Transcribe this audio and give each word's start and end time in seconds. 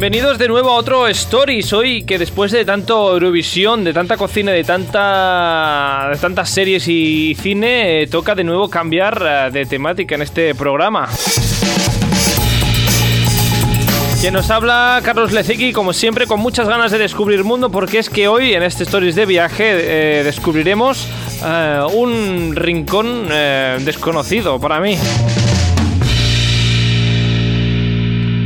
Bienvenidos 0.00 0.38
de 0.38 0.46
nuevo 0.46 0.70
a 0.70 0.74
otro 0.76 1.08
Stories. 1.08 1.72
Hoy 1.72 2.04
que 2.04 2.20
después 2.20 2.52
de 2.52 2.64
tanto 2.64 3.14
Eurovisión, 3.14 3.82
de 3.82 3.92
tanta 3.92 4.16
cocina, 4.16 4.52
de 4.52 4.62
tanta 4.62 6.10
de 6.12 6.18
tantas 6.18 6.50
series 6.50 6.86
y 6.86 7.34
cine, 7.34 8.02
eh, 8.02 8.06
toca 8.06 8.36
de 8.36 8.44
nuevo 8.44 8.70
cambiar 8.70 9.20
eh, 9.20 9.50
de 9.50 9.66
temática 9.66 10.14
en 10.14 10.22
este 10.22 10.54
programa. 10.54 11.08
Quien 14.20 14.34
nos 14.34 14.50
habla, 14.50 15.00
Carlos 15.04 15.32
Leceki, 15.32 15.72
como 15.72 15.92
siempre, 15.92 16.28
con 16.28 16.38
muchas 16.38 16.68
ganas 16.68 16.92
de 16.92 16.98
descubrir 16.98 17.42
mundo, 17.42 17.68
porque 17.68 17.98
es 17.98 18.08
que 18.08 18.28
hoy 18.28 18.52
en 18.52 18.62
este 18.62 18.84
Stories 18.84 19.16
de 19.16 19.26
viaje 19.26 19.64
eh, 20.20 20.22
descubriremos 20.22 21.08
eh, 21.44 21.82
un 21.92 22.54
rincón 22.54 23.26
eh, 23.32 23.78
desconocido 23.80 24.60
para 24.60 24.78
mí. 24.78 24.96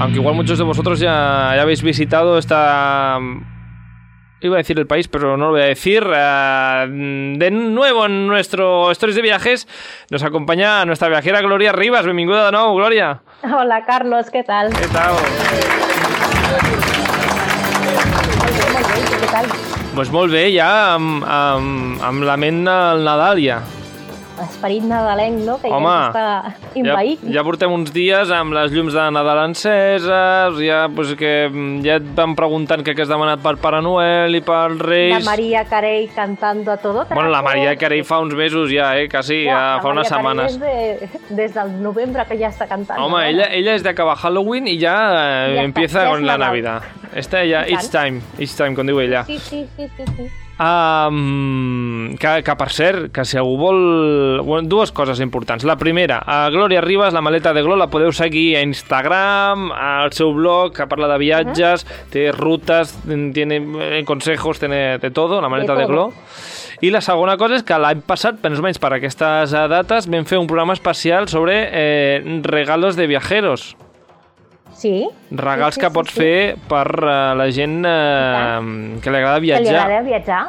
Aunque 0.02 0.18
igual 0.18 0.34
muchos 0.34 0.58
de 0.58 0.64
vosotros 0.64 0.98
ya, 0.98 1.52
ya 1.54 1.62
habéis 1.62 1.80
visitado 1.80 2.36
esta... 2.36 3.20
Iba 4.40 4.56
a 4.56 4.58
decir 4.58 4.76
el 4.80 4.88
país, 4.88 5.06
pero 5.06 5.36
no 5.36 5.46
lo 5.46 5.50
voy 5.52 5.60
a 5.60 5.66
decir. 5.66 6.04
Eh, 6.12 6.86
de 7.38 7.50
nuevo 7.52 8.06
en 8.06 8.26
nuestro 8.26 8.90
Stories 8.90 9.14
de 9.14 9.22
Viajes 9.22 9.68
nos 10.10 10.24
acompaña 10.24 10.84
nuestra 10.84 11.08
viajera 11.08 11.40
Gloria 11.40 11.70
Rivas. 11.70 12.04
Benvinguda 12.04 12.46
de 12.46 12.52
nuevo, 12.52 12.74
Gloria. 12.74 13.22
Hola, 13.44 13.84
Carlos, 13.84 14.32
què 14.32 14.42
tal? 14.44 14.72
¿Qué 14.74 14.88
tal? 14.88 15.14
Tal? 19.30 19.46
Pues 19.94 20.10
molt 20.10 20.32
bé, 20.32 20.48
ja 20.50 20.96
amb, 20.96 21.22
amb, 21.22 22.02
amb 22.02 22.26
la 22.26 22.34
ment 22.36 22.66
al 22.66 23.04
Nadal 23.06 23.38
ja. 23.38 23.60
Esperit 24.40 24.82
nadalenc, 24.88 25.42
no? 25.44 25.58
Que 25.60 25.68
Home, 25.70 25.88
ja 25.92 26.08
està 26.08 26.22
Ja, 26.72 26.72
invaït. 26.80 27.20
ja 27.34 27.42
portem 27.44 27.70
uns 27.70 27.92
dies 27.92 28.30
amb 28.32 28.54
les 28.56 28.72
llums 28.72 28.94
de 28.96 29.04
Nadal 29.12 29.42
enceses, 29.44 30.56
ja, 30.64 30.88
pues, 30.94 31.14
que 31.20 31.50
ja 31.84 31.96
et 32.00 32.08
van 32.16 32.34
preguntant 32.34 32.82
què 32.82 32.94
has 32.98 33.08
demanat 33.10 33.42
per 33.44 33.56
Pare 33.62 33.82
Noel 33.84 34.34
i 34.34 34.40
per 34.40 34.70
La 34.72 34.86
Reis. 34.88 35.24
Maria 35.24 35.64
Carey 35.68 36.08
cantando 36.08 36.72
a 36.72 36.76
todo 36.78 37.04
trapo. 37.04 37.14
Bueno, 37.14 37.30
la 37.30 37.42
Maria 37.42 37.76
Carey 37.76 38.02
fa 38.02 38.20
uns 38.20 38.34
mesos 38.34 38.70
ja, 38.72 38.96
eh? 38.98 39.08
Quasi, 39.08 39.44
ja 39.44 39.76
la 39.76 39.82
fa 39.82 39.88
unes 39.92 40.10
Maria 40.10 40.16
setmanes. 40.16 40.52
És 40.52 40.60
de, 41.28 41.36
des 41.36 41.54
del 41.54 41.82
novembre 41.82 42.24
que 42.28 42.38
ja 42.38 42.48
està 42.48 42.66
cantant. 42.66 42.98
Home, 42.98 43.12
no? 43.12 43.20
ella, 43.20 43.46
ella 43.52 43.74
es 43.74 43.82
de 43.82 43.90
acabar 43.90 44.16
Halloween 44.16 44.66
y 44.66 44.78
ya, 44.78 45.46
eh, 45.46 45.50
está, 45.52 45.62
empieza 45.62 46.02
es 46.04 46.08
con 46.10 46.26
la 46.26 46.38
Nadal. 46.38 46.48
Navidad. 46.48 46.82
Esta 47.14 47.44
I 47.44 47.52
it's 47.74 47.90
time, 47.90 48.22
it's 48.38 48.56
time, 48.56 48.74
com 48.74 48.86
diu 48.86 48.98
ella. 49.00 49.24
Sí, 49.24 49.38
sí, 49.38 49.68
sí, 49.76 49.88
sí, 49.96 50.04
sí. 50.16 50.30
Um, 50.62 52.14
que, 52.22 52.44
que 52.46 52.54
per 52.54 52.68
cert, 52.70 53.08
que 53.10 53.24
si 53.26 53.38
algú 53.40 53.56
vol... 53.58 53.80
Bueno, 54.46 54.68
dues 54.70 54.92
coses 54.94 55.18
importants. 55.24 55.64
La 55.66 55.74
primera, 55.80 56.20
a 56.22 56.46
Glòria 56.54 56.80
Ribas, 56.84 57.12
la 57.12 57.22
maleta 57.24 57.50
de 57.52 57.64
Glo, 57.66 57.74
la 57.74 57.88
podeu 57.90 58.12
seguir 58.14 58.54
a 58.60 58.62
Instagram, 58.62 59.72
al 59.74 60.14
seu 60.14 60.30
blog, 60.36 60.70
que 60.76 60.86
parla 60.86 61.10
de 61.10 61.18
viatges, 61.18 61.82
té 62.14 62.30
rutes, 62.30 62.94
tiene 63.34 63.58
eh, 63.58 64.04
consejos, 64.06 64.60
tiene 64.60 64.98
de 65.02 65.10
todo, 65.10 65.40
la 65.40 65.50
maleta 65.50 65.74
de, 65.74 65.82
todo. 65.82 65.92
Glo. 65.92 66.12
I 66.82 66.94
la 66.94 67.02
segona 67.02 67.34
cosa 67.38 67.58
és 67.58 67.66
que 67.66 67.78
l'any 67.78 68.06
passat, 68.06 68.38
més 68.46 68.62
o 68.62 68.62
menys 68.62 68.78
per 68.82 68.92
aquestes 68.94 69.50
dates, 69.50 70.06
vam 70.10 70.26
fer 70.30 70.38
un 70.38 70.50
programa 70.50 70.78
especial 70.78 71.26
sobre 71.30 71.58
eh, 71.72 72.40
regalos 72.46 72.94
de 72.94 73.10
viajeros. 73.10 73.72
Sí. 74.82 75.06
Regals 75.30 75.76
sí, 75.76 75.80
sí, 75.80 75.84
que 75.86 75.90
sí, 75.90 75.94
pots 75.94 76.10
sí. 76.10 76.18
fer 76.18 76.56
per 76.68 76.86
eh, 76.98 77.16
la 77.38 77.46
gent 77.54 77.78
eh, 77.86 78.98
que 79.04 79.10
li 79.14 79.20
agrada 79.20 79.38
Que 79.38 79.46
li 79.46 79.52
viatjar. 79.52 79.76
agrada 79.84 80.02
viatjar. 80.08 80.42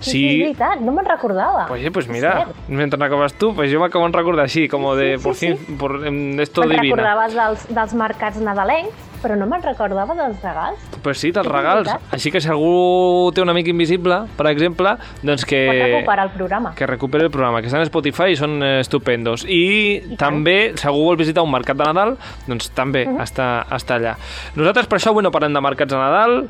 Sí, 0.00 0.10
Sí. 0.10 0.18
sí, 0.18 0.26
és 0.28 0.42
veritat, 0.58 0.80
no 0.80 0.92
me'n 0.92 1.04
recordava. 1.06 1.66
Pues 1.66 1.82
És 1.84 2.08
mira, 2.08 2.32
cert. 2.44 2.56
mientras 2.68 3.00
acabas 3.02 3.34
tú, 3.34 3.54
pues 3.54 3.70
yo 3.70 3.80
me 3.80 3.86
acabo 3.86 4.06
de 4.06 4.16
recordar 4.16 4.44
así, 4.44 4.68
como 4.68 4.94
Sí, 4.94 5.00
de 5.00 5.18
sí, 5.18 5.24
por 5.24 5.34
sí, 5.34 5.46
fin, 5.56 5.76
por 5.76 5.96
esto 6.40 6.60
Me'n 6.62 6.70
divina. 6.70 6.96
recordaves 6.96 7.34
dels, 7.34 7.74
dels 7.74 7.94
mercats 7.94 8.36
nadalencs, 8.40 8.92
però 9.22 9.34
no 9.36 9.46
me'n 9.46 9.60
recordava 9.62 10.14
dels 10.14 10.40
regals. 10.40 10.78
Pues 11.02 11.18
sí, 11.18 11.32
dels 11.32 11.46
regals. 11.46 11.88
veritat. 11.88 12.14
Així 12.14 12.30
que 12.30 12.40
si 12.40 12.48
algú 12.48 13.32
té 13.34 13.42
un 13.42 13.48
amic 13.50 13.66
invisible, 13.66 14.20
per 14.36 14.46
exemple, 14.46 14.94
doncs 15.22 15.44
que... 15.44 15.66
Pot 15.66 15.90
recuperar 15.90 16.26
el 16.26 16.30
programa. 16.32 16.74
que 16.76 16.86
recuperi 16.86 17.24
el 17.24 17.30
programa, 17.30 17.60
que 17.60 17.66
estan 17.66 17.80
a 17.80 17.84
Spotify 17.90 18.30
i 18.30 18.36
són 18.36 18.62
eh, 18.62 18.78
estupendos. 18.80 19.44
I, 19.48 20.14
tant. 20.16 20.18
també, 20.18 20.72
si 20.76 20.86
algú 20.86 21.02
vol 21.04 21.16
visitar 21.16 21.42
un 21.42 21.50
mercat 21.50 21.76
de 21.76 21.84
Nadal, 21.84 22.16
doncs 22.46 22.70
també 22.70 23.04
Mhm. 23.06 23.18
està, 23.20 23.66
està 23.66 23.96
allà. 23.98 24.16
Nosaltres 24.54 24.86
per 24.86 24.98
això 25.00 25.08
avui 25.10 25.22
no 25.24 25.32
parlem 25.32 25.52
de 25.52 25.60
mercats 25.60 25.90
de 25.90 25.98
Nadal, 25.98 26.48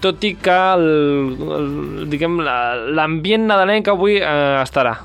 tot 0.00 0.24
i 0.24 0.34
que 0.36 0.58
l'ambient 2.96 3.46
nadalenc 3.46 3.88
avui 3.88 4.16
eh, 4.18 4.62
estarà. 4.62 4.96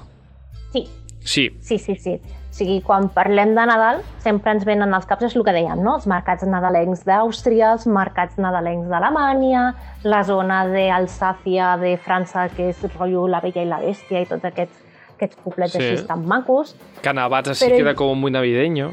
Sí, 0.74 0.88
Sí, 1.26 1.50
Sí, 1.62 1.78
sí, 1.80 1.96
sí. 1.96 2.20
O 2.22 2.58
sigui, 2.58 2.78
quan 2.86 3.10
parlem 3.12 3.50
de 3.58 3.64
Nadal, 3.68 3.98
sempre 4.24 4.54
ens 4.54 4.64
venen 4.64 4.94
als 4.96 5.06
caps, 5.10 5.26
és 5.28 5.34
el 5.36 5.44
que 5.44 5.52
dèiem, 5.52 5.82
no? 5.84 5.96
Els 5.98 6.06
mercats 6.08 6.46
nadalencs 6.48 7.02
d'Àustria, 7.04 7.74
els 7.76 7.84
mercats 7.92 8.38
nadalencs 8.40 8.88
d'Alemanya, 8.88 9.64
la 10.08 10.22
zona 10.24 10.62
d'Alsàcia 10.70 11.74
de 11.82 11.98
França, 11.98 12.46
que 12.56 12.70
és 12.70 12.80
rotllo 12.94 13.26
La 13.28 13.42
Bella 13.44 13.66
i 13.66 13.68
la 13.68 13.82
Bèstia 13.84 14.22
i 14.24 14.30
tots 14.30 14.46
aquests, 14.48 14.78
aquests 15.18 15.42
poblets 15.44 15.74
Sí. 15.76 15.82
així 15.84 16.06
tan 16.08 16.24
macos. 16.26 16.76
que 17.02 17.12
Navats 17.14 17.50
así 17.50 17.66
Però- 17.66 17.78
queda 17.78 17.94
como 17.96 18.16
muy 18.16 18.32
navideño. 18.32 18.92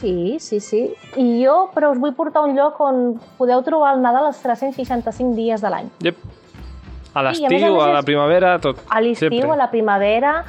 Sí, 0.00 0.38
sí, 0.40 0.60
sí. 0.60 0.94
I 1.16 1.44
jo, 1.44 1.70
però 1.74 1.90
us 1.92 1.98
vull 2.00 2.14
portar 2.16 2.42
a 2.42 2.46
un 2.48 2.56
lloc 2.56 2.78
on 2.80 3.20
podeu 3.38 3.60
trobar 3.66 3.94
el 3.96 4.02
Nadal 4.02 4.30
els 4.30 4.40
365 4.42 5.34
dies 5.36 5.60
de 5.60 5.70
l'any. 5.70 5.90
Yep. 6.00 6.16
A 7.12 7.32
Sí, 7.34 7.42
i 7.42 7.44
a 7.44 7.48
a 7.48 7.50
l'estiu, 7.50 7.80
a 7.82 7.88
la 7.92 8.02
primavera, 8.06 8.58
tot. 8.62 8.78
A 8.88 9.00
l'estiu, 9.02 9.50
a 9.52 9.56
la 9.58 9.66
primavera, 9.70 10.44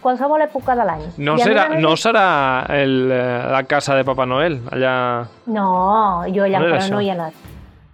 qualsevol 0.00 0.40
època 0.42 0.74
de 0.74 0.84
l'any. 0.88 1.02
No 1.18 1.36
I 1.36 1.42
a 1.42 1.44
serà, 1.44 1.68
més 1.68 1.78
a 1.78 1.80
no 1.84 1.92
serà 2.00 2.26
el, 2.72 2.94
eh, 3.12 3.50
la 3.52 3.62
casa 3.68 3.94
de 3.94 4.04
Papà 4.08 4.26
Noel, 4.26 4.60
allà 4.72 5.26
No, 5.46 6.24
jo 6.32 6.42
allà 6.46 6.56
era 6.56 6.64
encara 6.64 6.82
això? 6.84 6.90
no 6.96 7.00
hi 7.04 7.08
he 7.08 7.12
anat. 7.12 7.34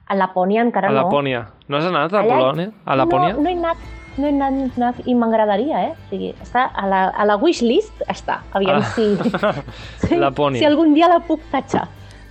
A 0.06 0.14
Lapònia 0.14 0.62
encara 0.62 0.88
a 0.88 0.92
no. 0.92 1.02
Lapònia. 1.02 1.46
No 1.66 1.76
has 1.78 1.84
anat 1.90 2.14
a 2.14 2.20
Allà- 2.22 2.36
Polònia? 2.38 2.70
A 2.86 2.94
Lapònia? 2.94 3.32
No, 3.34 3.42
no 3.42 3.48
he 3.50 3.56
anat, 3.58 3.76
no 4.18 4.26
he 4.26 4.32
anat, 4.34 4.52
no 4.52 4.66
he 4.66 4.72
anat 4.76 5.00
i 5.06 5.14
m'agradaria, 5.14 5.82
eh? 5.88 5.92
O 5.94 6.10
sigui, 6.10 6.32
està 6.42 6.66
a 6.74 6.86
la, 6.88 7.00
a 7.10 7.24
la 7.28 7.36
wishlist, 7.40 8.02
està. 8.08 8.40
Aviam 8.52 8.82
Ah. 8.82 8.92
si, 8.94 9.06
si, 10.06 10.58
si 10.58 10.64
algun 10.64 10.94
dia 10.94 11.08
la 11.08 11.20
puc 11.20 11.40
tatxar. 11.52 11.86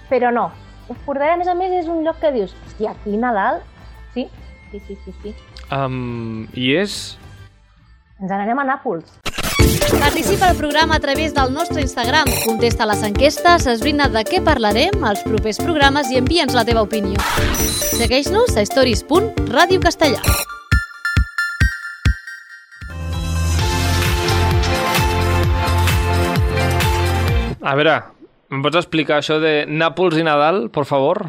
Però 0.10 0.32
no. 0.34 0.52
Us 0.90 0.98
portaré, 1.06 1.34
a 1.34 1.38
més 1.38 1.48
a 1.50 1.56
més, 1.58 1.72
és 1.74 1.88
un 1.90 2.04
lloc 2.06 2.20
que 2.22 2.32
dius, 2.32 2.54
hòstia, 2.68 2.92
aquí 2.92 3.18
Nadal, 3.18 3.62
sí, 4.14 4.28
sí, 4.72 4.82
sí, 4.88 4.98
sí, 5.06 5.14
sí. 5.24 5.36
Um, 5.74 6.46
I 6.54 6.76
és... 6.84 7.18
Ens 8.22 8.30
n'anem 8.30 8.60
a 8.62 8.64
Nàpols. 8.64 9.10
Participa 10.00 10.50
al 10.52 10.56
programa 10.58 10.96
a 10.96 11.00
través 11.00 11.34
del 11.34 11.52
nostre 11.54 11.82
Instagram, 11.82 12.30
contesta 12.46 12.84
a 12.86 12.88
les 12.92 13.02
enquestes, 13.04 13.66
esbrina 13.68 14.08
de 14.14 14.22
què 14.28 14.42
parlarem 14.46 15.04
als 15.04 15.24
propers 15.26 15.58
programes 15.62 16.12
i 16.14 16.22
envia'ns 16.22 16.54
la 16.56 16.64
teva 16.66 16.86
opinió. 16.86 17.18
Segueix-nos 17.98 18.56
a 18.56 18.64
stories.radiocastellà. 18.66 20.22
A 27.66 27.74
veure, 27.74 27.96
em 28.54 28.62
pots 28.62 28.78
explicar 28.78 29.18
això 29.18 29.40
de 29.42 29.64
Nàpols 29.66 30.20
i 30.22 30.24
Nadal, 30.28 30.68
por 30.70 30.86
favor? 30.86 31.24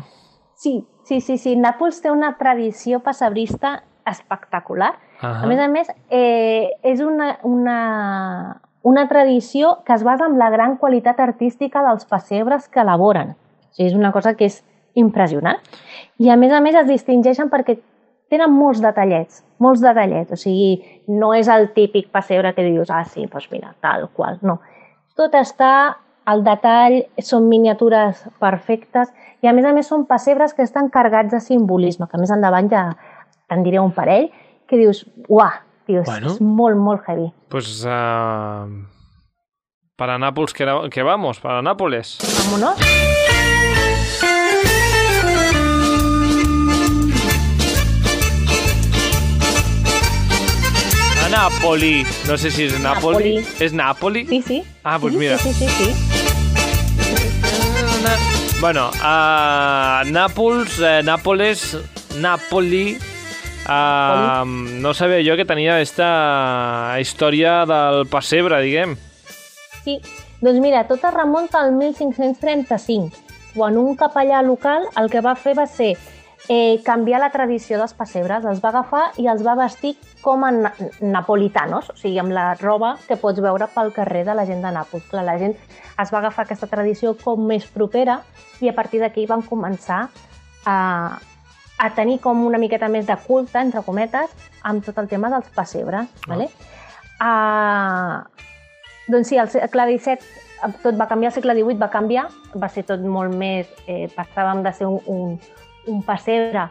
Sí, 0.61 0.83
sí, 1.09 1.23
sí, 1.25 1.39
sí. 1.41 1.55
Nàpols 1.57 2.03
té 2.05 2.13
una 2.13 2.35
tradició 2.37 3.01
pessebrista 3.01 3.79
espectacular. 4.07 4.93
Ahà. 5.23 5.47
A 5.47 5.49
més 5.49 5.63
a 5.65 5.71
més, 5.73 5.89
eh, 6.13 6.77
és 6.85 7.01
una, 7.01 7.39
una, 7.49 7.81
una 8.85 9.09
tradició 9.09 9.79
que 9.89 9.97
es 9.97 10.05
basa 10.05 10.29
en 10.29 10.37
la 10.39 10.51
gran 10.53 10.77
qualitat 10.77 11.25
artística 11.25 11.83
dels 11.89 12.05
pessebres 12.05 12.69
que 12.69 12.85
elaboren. 12.85 13.33
O 13.33 13.73
sigui, 13.73 13.89
és 13.89 13.97
una 13.97 14.13
cosa 14.13 14.37
que 14.37 14.53
és 14.53 14.61
impressionant. 14.93 15.65
I 16.21 16.29
a 16.29 16.37
més 16.37 16.53
a 16.53 16.61
més 16.61 16.77
es 16.77 16.89
distingeixen 16.89 17.49
perquè 17.49 17.81
tenen 18.29 18.53
molts 18.53 18.85
detallets, 18.85 19.41
molts 19.57 19.81
detallets. 19.81 20.37
O 20.37 20.45
sigui, 20.45 20.83
no 21.09 21.33
és 21.33 21.49
el 21.49 21.71
típic 21.73 22.13
pessebre 22.13 22.53
que 22.53 22.69
dius, 22.69 22.93
ah, 22.93 23.07
sí, 23.09 23.25
doncs 23.25 23.49
mira, 23.49 23.73
tal 23.81 24.11
qual. 24.13 24.37
No. 24.45 24.61
Tot 25.17 25.33
està 25.33 25.97
al 26.27 26.43
detall, 26.47 27.05
són 27.23 27.47
miniatures 27.49 28.25
perfectes 28.43 29.13
i 29.43 29.49
a 29.49 29.53
més 29.55 29.67
a 29.69 29.73
més 29.77 29.87
són 29.87 30.07
pessebres 30.11 30.55
que 30.57 30.65
estan 30.67 30.91
carregats 30.91 31.31
de 31.33 31.41
simbolisme, 31.41 32.09
que 32.11 32.19
més 32.19 32.33
endavant 32.35 32.69
ja 32.73 32.89
te'n 33.47 33.63
diré 33.63 33.79
un 33.79 33.93
parell, 33.95 34.29
que 34.67 34.77
dius, 34.81 35.05
uah, 35.29 35.63
dius, 35.87 36.07
Bueno. 36.09 36.33
és 36.35 36.41
molt, 36.43 36.77
molt 36.77 37.07
heavy. 37.07 37.31
Pues 37.49 37.85
uh, 37.87 38.67
para 39.97 40.19
Nápoles 40.19 40.53
que, 40.53 40.67
que 40.91 41.03
vamos, 41.03 41.39
para 41.39 41.63
Nápoles. 41.63 42.19
Vámonos. 42.51 42.83
A 51.25 51.29
Napoli. 51.29 52.05
No 52.29 52.37
sé 52.39 52.51
si 52.51 52.65
es 52.65 52.79
Napoli. 52.81 53.37
Napoli. 53.37 53.47
¿Es 53.61 53.73
Napoli? 53.73 54.27
Sí, 54.27 54.43
sí. 54.43 54.65
Ah, 54.85 54.99
pues 55.01 55.13
sí, 55.13 55.19
mira. 55.19 55.39
Sí, 55.39 55.53
sí, 55.53 55.69
sí, 55.69 55.85
sí. 55.93 56.06
Bueno, 58.61 58.91
a 59.03 60.03
Nàpols, 60.07 60.81
eh, 60.81 61.03
Nàpoles, 61.05 61.77
Napoli... 62.21 62.97
Uh, 63.67 64.47
no 64.79 64.93
sabia 64.95 65.19
jo 65.27 65.35
que 65.35 65.43
tenia 65.43 65.73
aquesta 65.75 66.07
història 67.03 67.65
del 67.67 68.05
pessebre, 68.07 68.61
diguem. 68.63 68.93
Sí, 69.83 69.97
doncs 70.39 70.61
mira, 70.63 70.85
tot 70.87 71.03
es 71.03 71.15
remunta 71.17 71.65
al 71.65 71.73
1535. 71.75 73.27
quan 73.57 73.79
un 73.81 73.97
capellà 73.97 74.43
local 74.45 74.85
el 75.01 75.09
que 75.11 75.23
va 75.25 75.35
fer 75.41 75.57
va 75.57 75.65
ser 75.67 75.95
eh, 76.49 76.81
canviar 76.85 77.21
la 77.21 77.31
tradició 77.35 77.79
dels 77.81 77.95
pessebres. 77.97 78.45
Els 78.45 78.63
va 78.63 78.71
agafar 78.73 79.05
i 79.21 79.29
els 79.31 79.45
va 79.47 79.57
vestir 79.59 79.97
com 80.23 80.45
a 80.45 80.51
na 80.55 80.73
napolitanos, 81.01 81.91
o 81.91 81.97
sigui, 81.99 82.19
amb 82.23 82.35
la 82.35 82.55
roba 82.61 82.97
que 83.07 83.19
pots 83.21 83.43
veure 83.43 83.69
pel 83.75 83.93
carrer 83.95 84.25
de 84.27 84.35
la 84.35 84.47
gent 84.47 84.63
de 84.65 84.73
Nàpols. 84.75 85.07
Clar, 85.11 85.25
la 85.27 85.39
gent 85.41 85.57
es 85.57 86.13
va 86.13 86.21
agafar 86.23 86.47
aquesta 86.47 86.71
tradició 86.71 87.15
com 87.23 87.47
més 87.47 87.67
propera 87.67 88.21
i 88.61 88.71
a 88.71 88.75
partir 88.77 89.01
d'aquí 89.03 89.27
van 89.27 89.43
començar 89.47 90.07
a, 90.67 90.79
a 91.79 91.91
tenir 91.95 92.21
com 92.25 92.47
una 92.47 92.59
miqueta 92.63 92.89
més 92.89 93.07
de 93.07 93.17
culte, 93.27 93.61
entre 93.61 93.83
cometes, 93.87 94.33
amb 94.63 94.85
tot 94.85 94.99
el 94.99 95.09
tema 95.09 95.31
dels 95.33 95.51
pessebres. 95.55 96.07
Ah. 96.07 96.33
Vale? 96.33 96.51
Uh, 97.17 98.47
doncs 99.09 99.31
sí, 99.31 99.39
al 99.39 99.49
segle 99.49 99.87
XVII 99.97 100.45
tot 100.83 100.97
va 100.99 101.07
canviar, 101.09 101.31
al 101.31 101.37
segle 101.37 101.55
XVIII 101.55 101.79
va 101.81 101.93
canviar, 101.93 102.27
va 102.57 102.69
ser 102.73 102.87
tot 102.89 103.03
molt 103.05 103.35
més... 103.37 103.71
Eh, 103.87 104.09
passàvem 104.17 104.63
de 104.65 104.73
ser 104.75 104.89
un, 104.89 104.99
un, 105.07 105.37
un 105.91 106.03
pessebre 106.07 106.69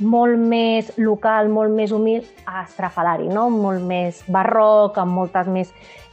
molt 0.00 0.38
més 0.38 0.90
local, 1.00 1.48
molt 1.48 1.72
més 1.72 1.92
humil, 1.92 2.24
a 2.44 2.64
estrafalari, 2.64 3.28
no? 3.32 3.48
molt 3.50 3.84
més 3.84 4.22
barroc, 4.28 4.98
amb 5.00 5.16
moltes 5.16 5.48
més, 5.48 5.72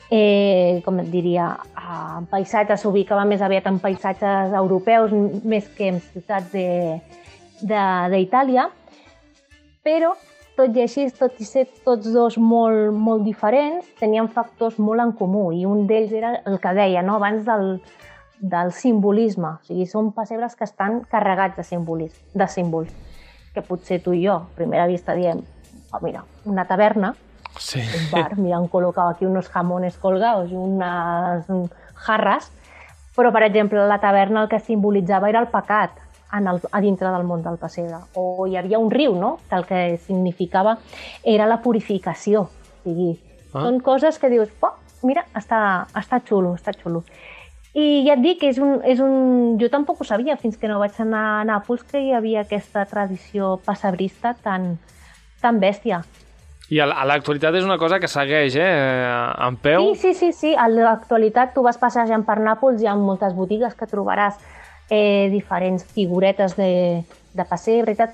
eh, 0.10 0.82
com 0.86 1.00
et 1.04 1.10
diria, 1.12 1.50
eh, 1.76 2.20
paisatges, 2.32 2.82
s'ubicava 2.82 3.26
més 3.28 3.42
aviat 3.42 3.68
en 3.68 3.80
paisatges 3.84 4.54
europeus, 4.56 5.12
més 5.44 5.68
que 5.76 5.90
en 5.92 6.00
ciutats 6.14 6.54
d'Itàlia, 7.64 8.70
però 9.84 10.14
tot 10.56 10.76
i 10.78 10.84
així, 10.84 11.08
tot 11.18 11.40
i 11.42 11.48
ser 11.48 11.66
tots 11.84 12.08
dos 12.14 12.38
molt, 12.38 12.94
molt 12.94 13.24
diferents, 13.26 13.88
tenien 14.00 14.30
factors 14.30 14.78
molt 14.80 15.02
en 15.02 15.14
comú 15.18 15.48
i 15.52 15.66
un 15.66 15.88
d'ells 15.90 16.14
era 16.14 16.36
el 16.46 16.60
que 16.62 16.74
deia 16.78 17.02
no? 17.02 17.18
abans 17.18 17.44
del, 17.48 17.80
del 18.40 18.72
simbolisme. 18.74 19.58
O 19.60 19.68
sigui, 19.68 19.86
són 19.90 20.12
pessebres 20.16 20.56
que 20.56 20.66
estan 20.68 21.02
carregats 21.12 21.58
de, 21.58 21.68
simbolis, 21.68 22.16
de 22.34 22.48
símbols, 22.48 22.92
que 23.54 23.62
potser 23.62 24.02
tu 24.02 24.16
i 24.16 24.24
jo, 24.26 24.40
a 24.42 24.58
primera 24.58 24.88
vista, 24.90 25.14
diem, 25.14 25.44
oh, 25.92 26.02
mira, 26.02 26.24
una 26.46 26.66
taverna, 26.66 27.16
Sí. 27.60 27.80
un 27.80 28.10
bar, 28.10 28.36
mira, 28.38 28.58
han 28.58 28.66
col·locat 28.66 29.12
aquí 29.12 29.28
unos 29.28 29.46
jamones 29.54 30.00
colgados 30.02 30.50
i 30.50 30.56
unes 30.58 31.46
jarres, 32.02 32.48
però, 33.16 33.30
per 33.32 33.44
exemple, 33.46 33.84
la 33.88 34.00
taverna 34.02 34.42
el 34.42 34.50
que 34.50 34.60
simbolitzava 34.60 35.30
era 35.30 35.40
el 35.44 35.52
pecat 35.54 36.00
en 36.34 36.48
el, 36.50 36.60
a 36.72 36.82
dintre 36.82 37.12
del 37.14 37.28
món 37.30 37.44
del 37.46 37.60
pessebre. 37.62 38.00
O 38.18 38.48
hi 38.50 38.58
havia 38.58 38.80
un 38.82 38.90
riu, 38.90 39.14
no?, 39.14 39.38
que 39.50 39.56
el 39.56 39.68
que 39.70 39.82
significava 40.02 40.80
era 41.24 41.46
la 41.46 41.60
purificació. 41.62 42.48
O 42.50 42.88
sigui, 42.88 43.12
ah. 43.54 43.62
són 43.62 43.80
coses 43.86 44.18
que 44.18 44.32
dius, 44.34 44.50
oh, 44.66 44.74
mira, 45.06 45.28
està, 45.38 45.86
està 45.94 46.24
xulo, 46.26 46.56
està 46.58 46.74
xulo. 46.74 47.04
I 47.74 48.04
ja 48.06 48.14
et 48.14 48.22
dic 48.22 48.40
que 48.44 48.52
és 48.54 48.60
un, 48.62 48.76
és 48.86 49.00
un... 49.02 49.56
jo 49.62 49.70
tampoc 49.74 50.02
ho 50.02 50.06
sabia 50.06 50.38
fins 50.38 50.60
que 50.62 50.70
no 50.70 50.78
vaig 50.82 50.98
anar 51.02 51.24
a 51.40 51.46
Nàpols 51.48 51.82
que 51.90 52.02
hi 52.04 52.12
havia 52.14 52.44
aquesta 52.44 52.86
tradició 52.86 53.56
pessebrista 53.66 54.36
tan, 54.44 54.76
tan 55.42 55.58
bèstia. 55.64 56.04
I 56.70 56.80
a 56.80 56.88
l'actualitat 56.88 57.58
és 57.58 57.66
una 57.66 57.80
cosa 57.82 58.00
que 58.00 58.08
segueix, 58.08 58.56
eh? 58.56 58.70
En 59.46 59.58
peu. 59.62 59.90
Sí, 59.94 60.14
sí, 60.14 60.14
sí, 60.20 60.32
sí. 60.34 60.54
A 60.56 60.70
l'actualitat 60.70 61.54
tu 61.54 61.66
vas 61.66 61.78
passejant 61.82 62.24
per 62.26 62.38
Nàpols, 62.42 62.82
hi 62.82 62.88
ha 62.90 62.96
moltes 62.98 63.34
botigues 63.38 63.74
que 63.78 63.90
trobaràs 63.90 64.38
eh, 64.90 65.30
diferents 65.34 65.84
figuretes 65.84 66.56
de, 66.58 67.04
de 67.34 67.46
pessebre 67.50 67.94
i 67.94 68.00
tot. 68.00 68.14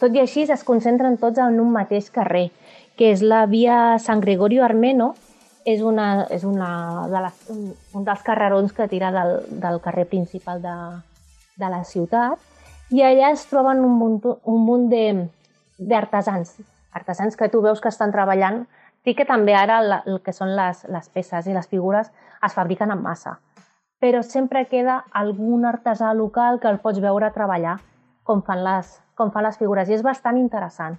Tot 0.00 0.14
i 0.16 0.22
així 0.22 0.46
es 0.48 0.62
concentren 0.64 1.18
tots 1.20 1.40
en 1.40 1.58
un 1.60 1.72
mateix 1.72 2.08
carrer, 2.12 2.48
que 2.96 3.10
és 3.12 3.24
la 3.24 3.46
via 3.48 3.98
San 4.00 4.20
Gregorio 4.20 4.64
Armeno, 4.64 5.14
és, 5.64 5.82
una, 5.82 6.26
és 6.30 6.44
una 6.44 7.06
de 7.10 7.22
les, 7.24 7.40
un, 7.52 8.04
dels 8.06 8.22
carrerons 8.26 8.72
que 8.72 8.88
tira 8.88 9.10
del, 9.14 9.36
del 9.62 9.80
carrer 9.84 10.06
principal 10.08 10.62
de, 10.62 10.76
de 11.60 11.70
la 11.72 11.82
ciutat, 11.84 12.38
i 12.90 13.04
allà 13.06 13.30
es 13.34 13.44
troben 13.50 13.82
un 13.86 13.98
munt, 13.98 14.20
un 14.50 14.64
munt 14.66 14.88
d'artesans, 15.78 16.56
artesans 16.92 17.36
que 17.36 17.48
tu 17.48 17.60
veus 17.62 17.80
que 17.80 17.92
estan 17.92 18.12
treballant. 18.12 18.64
Sí 19.04 19.14
que 19.16 19.24
també 19.24 19.54
ara 19.56 19.78
la, 19.80 20.02
el 20.04 20.18
que 20.20 20.34
són 20.36 20.50
les, 20.56 20.82
les 20.92 21.06
peces 21.08 21.46
i 21.48 21.54
les 21.56 21.68
figures 21.70 22.10
es 22.44 22.56
fabriquen 22.56 22.90
en 22.92 23.00
massa, 23.00 23.38
però 24.00 24.20
sempre 24.24 24.66
queda 24.68 25.04
algun 25.16 25.64
artesà 25.68 26.12
local 26.16 26.60
que 26.60 26.68
el 26.68 26.80
pots 26.82 27.00
veure 27.00 27.30
treballar 27.32 27.78
com 28.28 28.42
fan 28.44 28.60
les, 28.64 28.98
com 29.16 29.32
fan 29.32 29.46
les 29.48 29.56
figures 29.56 29.88
i 29.88 29.96
és 29.96 30.04
bastant 30.04 30.36
interessant 30.36 30.98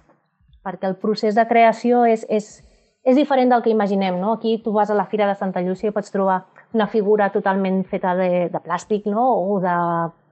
perquè 0.62 0.88
el 0.88 0.96
procés 0.98 1.34
de 1.34 1.44
creació 1.50 2.04
és, 2.06 2.24
és, 2.30 2.62
és 3.02 3.16
diferent 3.18 3.50
del 3.50 3.62
que 3.62 3.70
imaginem. 3.70 4.20
No? 4.20 4.34
Aquí 4.34 4.58
tu 4.62 4.72
vas 4.72 4.90
a 4.90 4.94
la 4.94 5.06
Fira 5.06 5.26
de 5.28 5.34
Santa 5.34 5.60
Llúcia 5.60 5.90
i 5.90 5.94
pots 5.94 6.12
trobar 6.14 6.44
una 6.72 6.86
figura 6.86 7.30
totalment 7.34 7.82
feta 7.84 8.14
de, 8.16 8.48
de 8.52 8.60
plàstic 8.62 9.06
no? 9.10 9.26
o, 9.54 9.60
de, 9.60 9.76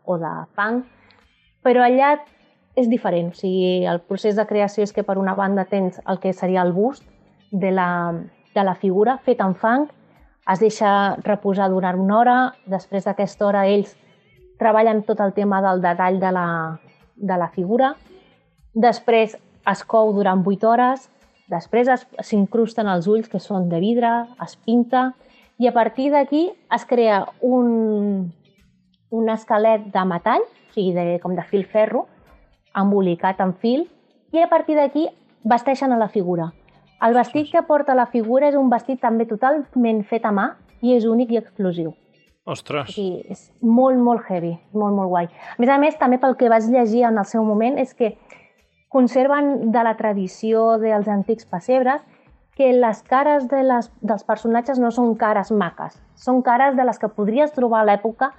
o 0.05 0.19
de 0.19 0.35
fang, 0.57 0.85
però 1.67 1.85
allà 1.85 2.17
és 2.79 2.89
diferent. 2.89 3.33
O 3.35 3.39
sigui, 3.39 3.87
el 3.91 4.01
procés 4.07 4.39
de 4.39 4.47
creació 4.47 4.87
és 4.87 4.95
que 4.95 5.05
per 5.05 5.19
una 5.19 5.35
banda 5.35 5.67
tens 5.69 6.01
el 6.07 6.21
que 6.23 6.33
seria 6.33 6.63
el 6.63 6.73
bust 6.73 7.05
de 7.51 7.73
la, 7.75 7.91
de 8.55 8.65
la 8.65 8.77
figura 8.79 9.19
fet 9.27 9.43
en 9.43 9.57
fang, 9.59 9.89
es 10.51 10.63
deixa 10.63 11.17
reposar 11.27 11.69
durant 11.71 11.99
una 12.01 12.19
hora, 12.19 12.37
després 12.67 13.05
d'aquesta 13.07 13.47
hora 13.47 13.67
ells 13.69 13.97
treballen 14.59 15.03
tot 15.07 15.21
el 15.21 15.35
tema 15.35 15.61
del 15.65 15.83
detall 15.83 16.19
de 16.21 16.31
la, 16.35 16.47
de 17.17 17.37
la 17.39 17.49
figura, 17.55 17.95
després 18.75 19.37
es 19.71 19.83
cou 19.85 20.13
durant 20.17 20.43
8 20.47 20.69
hores, 20.69 21.09
després 21.51 21.89
es- 21.89 22.07
s'incrusten 22.27 22.89
els 22.89 23.07
ulls, 23.11 23.29
que 23.29 23.41
són 23.43 23.69
de 23.69 23.81
vidre, 23.83 24.11
es 24.45 24.57
pinta, 24.57 25.13
i 25.59 25.67
a 25.69 25.73
partir 25.77 26.11
d'aquí 26.13 26.47
es 26.73 26.85
crea 26.87 27.27
un, 27.41 28.33
un 29.11 29.29
esquelet 29.29 29.91
de 29.93 30.05
metall, 30.09 30.43
o 30.47 30.73
sigui, 30.73 30.93
de, 30.95 31.19
com 31.21 31.35
de 31.37 31.43
fil 31.51 31.67
ferro, 31.67 32.07
embolicat 32.75 33.41
en 33.43 33.53
fil, 33.59 33.89
i 34.33 34.39
a 34.41 34.49
partir 34.49 34.77
d'aquí 34.79 35.09
vesteixen 35.45 35.93
a 35.93 35.99
la 35.99 36.09
figura. 36.09 36.53
El 37.03 37.15
vestit 37.17 37.49
que 37.51 37.63
porta 37.67 37.95
la 37.97 38.07
figura 38.07 38.49
és 38.51 38.55
un 38.57 38.69
vestit 38.71 39.01
també 39.01 39.25
totalment 39.27 40.03
fet 40.05 40.25
a 40.29 40.33
mà 40.37 40.51
i 40.85 40.95
és 40.95 41.07
únic 41.09 41.33
i 41.33 41.39
exclusiu. 41.41 41.95
O 42.45 42.53
Ostres. 42.53 42.93
sigui, 42.95 43.21
és 43.29 43.51
molt, 43.61 43.99
molt 44.01 44.25
heavy, 44.29 44.55
molt, 44.73 44.95
molt 44.97 45.09
guai. 45.13 45.27
A 45.29 45.57
més 45.61 45.69
a 45.69 45.79
més, 45.79 45.97
també 45.99 46.19
pel 46.19 46.37
que 46.37 46.49
vaig 46.49 46.65
llegir 46.73 47.05
en 47.09 47.19
el 47.21 47.25
seu 47.29 47.45
moment, 47.45 47.77
és 47.79 47.93
que 47.95 48.15
conserven 48.91 49.71
de 49.73 49.83
la 49.87 49.95
tradició 49.97 50.75
dels 50.83 51.07
antics 51.09 51.47
pessebres 51.47 52.03
que 52.59 52.73
les 52.75 53.01
cares 53.07 53.47
de 53.49 53.63
les, 53.65 53.87
dels 54.05 54.25
personatges 54.27 54.81
no 54.83 54.91
són 54.93 55.15
cares 55.17 55.53
maques, 55.55 55.95
són 56.19 56.43
cares 56.45 56.75
de 56.77 56.85
les 56.85 56.99
que 57.01 57.09
podries 57.09 57.55
trobar 57.57 57.85
a 57.85 57.87
l'època 57.89 58.33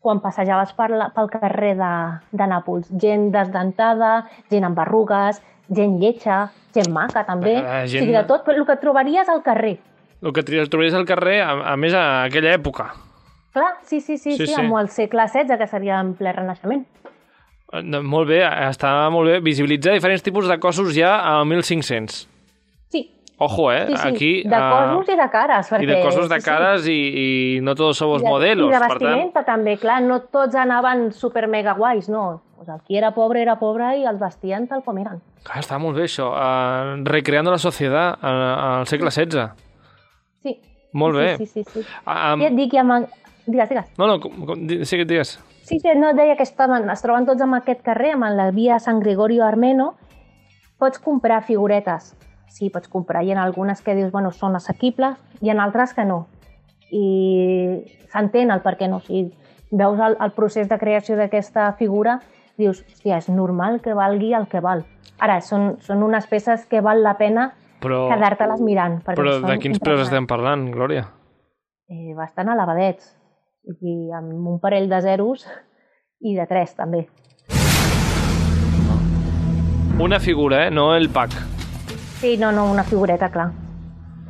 quan 0.00 0.22
passejaves 0.24 0.70
per 0.78 0.86
la, 0.94 1.10
pel 1.12 1.28
carrer 1.28 1.74
de, 1.76 1.90
de 2.32 2.46
Nàpols. 2.48 2.86
Gent 3.02 3.26
desdentada, 3.34 4.22
gent 4.48 4.64
amb 4.64 4.78
berrugues, 4.78 5.42
gent 5.68 5.98
lletja, 6.00 6.46
gent 6.72 6.88
maca 6.94 7.26
també, 7.28 7.58
Eh, 7.58 7.82
o 7.82 7.90
gent- 7.90 8.06
sigui, 8.06 8.14
de 8.16 8.22
tot, 8.30 8.46
però 8.46 8.56
el 8.62 8.64
que 8.70 8.78
trobaries 8.80 9.28
al 9.28 9.42
carrer. 9.44 9.74
El 10.22 10.32
que 10.32 10.42
trobaries 10.46 10.94
al 10.96 11.04
carrer, 11.04 11.42
a, 11.44 11.50
a 11.72 11.76
més, 11.76 11.92
a 11.92 12.22
aquella 12.30 12.54
època. 12.56 12.92
Clar, 13.52 13.74
sí, 13.82 14.00
sí, 14.00 14.16
sí, 14.16 14.30
Sí, 14.32 14.36
sí, 14.38 14.46
sí, 14.46 14.54
sí. 14.54 14.60
amb 14.62 14.78
el 14.78 14.88
segle 14.88 15.26
XVI, 15.28 15.58
que 15.58 15.66
seria 15.66 16.00
en 16.00 16.14
ple 16.14 16.32
renaixement. 16.32 16.86
Molt 17.70 18.26
bé, 18.26 18.40
està 18.66 18.92
molt 19.14 19.30
bé. 19.30 19.38
Visibilitzar 19.44 19.94
diferents 19.94 20.24
tipus 20.26 20.48
de 20.50 20.58
cossos 20.58 20.90
ja 20.96 21.20
a 21.22 21.44
1500. 21.46 22.24
Sí, 22.90 23.02
Ojo, 23.42 23.70
eh? 23.72 23.86
sí, 23.86 23.96
sí. 23.96 24.08
Aquí... 24.08 24.30
de 24.42 24.56
eh, 24.56 24.70
cossos 24.70 25.08
i 25.08 25.16
de 25.16 25.26
cares. 25.32 25.70
Perquè, 25.70 25.84
I 25.84 25.86
de 25.86 26.02
cossos 26.02 26.28
de 26.28 26.34
sí, 26.34 26.42
sí. 26.42 26.50
cares 26.50 26.88
i, 26.90 26.98
i 26.98 27.28
no 27.64 27.72
somos 27.94 28.20
I 28.20 28.24
de, 28.24 28.28
modelos, 28.28 28.68
I 28.68 28.74
de 28.74 28.80
per 28.82 28.88
tant... 28.90 28.98
vestimenta 28.98 29.42
també, 29.46 29.76
clar, 29.80 30.02
no 30.04 30.18
tots 30.28 30.58
anaven 30.60 31.06
super 31.16 31.46
mega 31.48 31.72
guais, 31.78 32.10
no. 32.12 32.42
Pues 32.58 32.68
el 32.68 32.82
qui 32.84 32.98
era 33.00 33.14
pobre 33.16 33.40
era 33.40 33.54
pobre 33.56 33.94
i 33.96 34.04
els 34.04 34.20
vestien 34.20 34.66
tal 34.68 34.82
com 34.84 34.98
eren. 35.00 35.22
Clar, 35.46 35.62
està 35.62 35.78
molt 35.80 35.96
bé 35.96 36.04
això. 36.04 36.26
Uh, 36.34 36.98
recreando 37.08 37.54
la 37.54 37.62
societat 37.62 38.20
uh, 38.20 38.34
al 38.82 38.90
segle 38.90 39.08
XVI. 39.08 39.46
Sí. 40.44 40.58
Molt 40.92 41.16
sí, 41.16 41.22
bé. 41.22 41.30
Sí, 41.38 41.46
sí, 41.46 41.64
sí. 41.64 41.86
Um, 42.04 42.44
I 42.44 42.50
et 42.50 42.58
dic, 42.58 42.76
ja. 42.76 42.84
Digues, 43.46 43.70
digues. 43.72 43.88
no, 43.96 44.10
no, 44.10 44.20
com, 44.20 44.44
com, 44.44 44.68
sí 44.84 45.00
digues. 45.00 45.38
Sí, 45.70 45.78
sí, 45.78 45.88
no, 45.94 46.14
deia 46.18 46.34
que 46.34 46.42
estaven, 46.42 46.88
es 46.90 46.98
troben 46.98 47.28
tots 47.28 47.44
en 47.44 47.52
aquest 47.54 47.84
carrer, 47.86 48.16
amb 48.16 48.26
la 48.34 48.48
via 48.50 48.80
San 48.82 48.98
Gregorio 48.98 49.44
Armeno. 49.46 49.92
Pots 50.82 50.98
comprar 50.98 51.44
figuretes. 51.46 52.08
Sí, 52.50 52.72
pots 52.74 52.90
comprar. 52.90 53.20
Hi 53.22 53.30
ha 53.30 53.44
algunes 53.44 53.78
que 53.80 53.94
dius, 53.94 54.08
bueno, 54.10 54.32
són 54.34 54.58
assequibles, 54.58 55.14
hi 55.38 55.52
ha 55.52 55.54
altres 55.62 55.94
que 55.94 56.02
no. 56.08 56.24
I 56.90 57.84
s'entén 58.10 58.50
el 58.50 58.64
per 58.64 58.72
què 58.80 58.88
no. 58.90 58.98
O 58.98 59.04
sigui, 59.04 59.28
veus 59.70 60.02
el, 60.08 60.18
el 60.18 60.34
procés 60.34 60.66
de 60.66 60.80
creació 60.80 61.14
d'aquesta 61.20 61.68
figura, 61.78 62.18
dius, 62.58 62.82
hòstia, 62.90 63.20
és 63.22 63.30
normal 63.30 63.78
que 63.78 63.94
valgui 63.94 64.34
el 64.34 64.50
que 64.50 64.58
val. 64.66 64.82
Ara, 65.22 65.38
són, 65.38 65.76
són 65.86 66.02
unes 66.02 66.26
peces 66.26 66.66
que 66.66 66.82
val 66.82 67.04
la 67.06 67.14
pena 67.14 67.52
Però, 67.78 68.08
quedar-te-les 68.10 68.66
mirant. 68.66 68.98
però 69.06 69.38
de 69.46 69.58
quins 69.62 69.78
preus 69.78 70.02
estem 70.08 70.26
parlant, 70.26 70.66
Glòria? 70.74 71.06
Eh, 71.86 72.10
bastant 72.18 72.50
elevadets. 72.50 73.19
I 73.64 74.10
amb 74.16 74.46
un 74.48 74.60
parell 74.60 74.88
de 74.88 75.00
zeros 75.04 75.46
i 76.20 76.34
de 76.36 76.46
tres, 76.48 76.74
també. 76.76 77.06
Una 80.00 80.18
figura, 80.20 80.66
eh? 80.66 80.70
No 80.70 80.94
el 80.96 81.10
pack. 81.10 81.34
Sí, 82.20 82.36
no, 82.38 82.52
no, 82.52 82.70
una 82.70 82.84
figureta, 82.84 83.28
clar. 83.30 83.50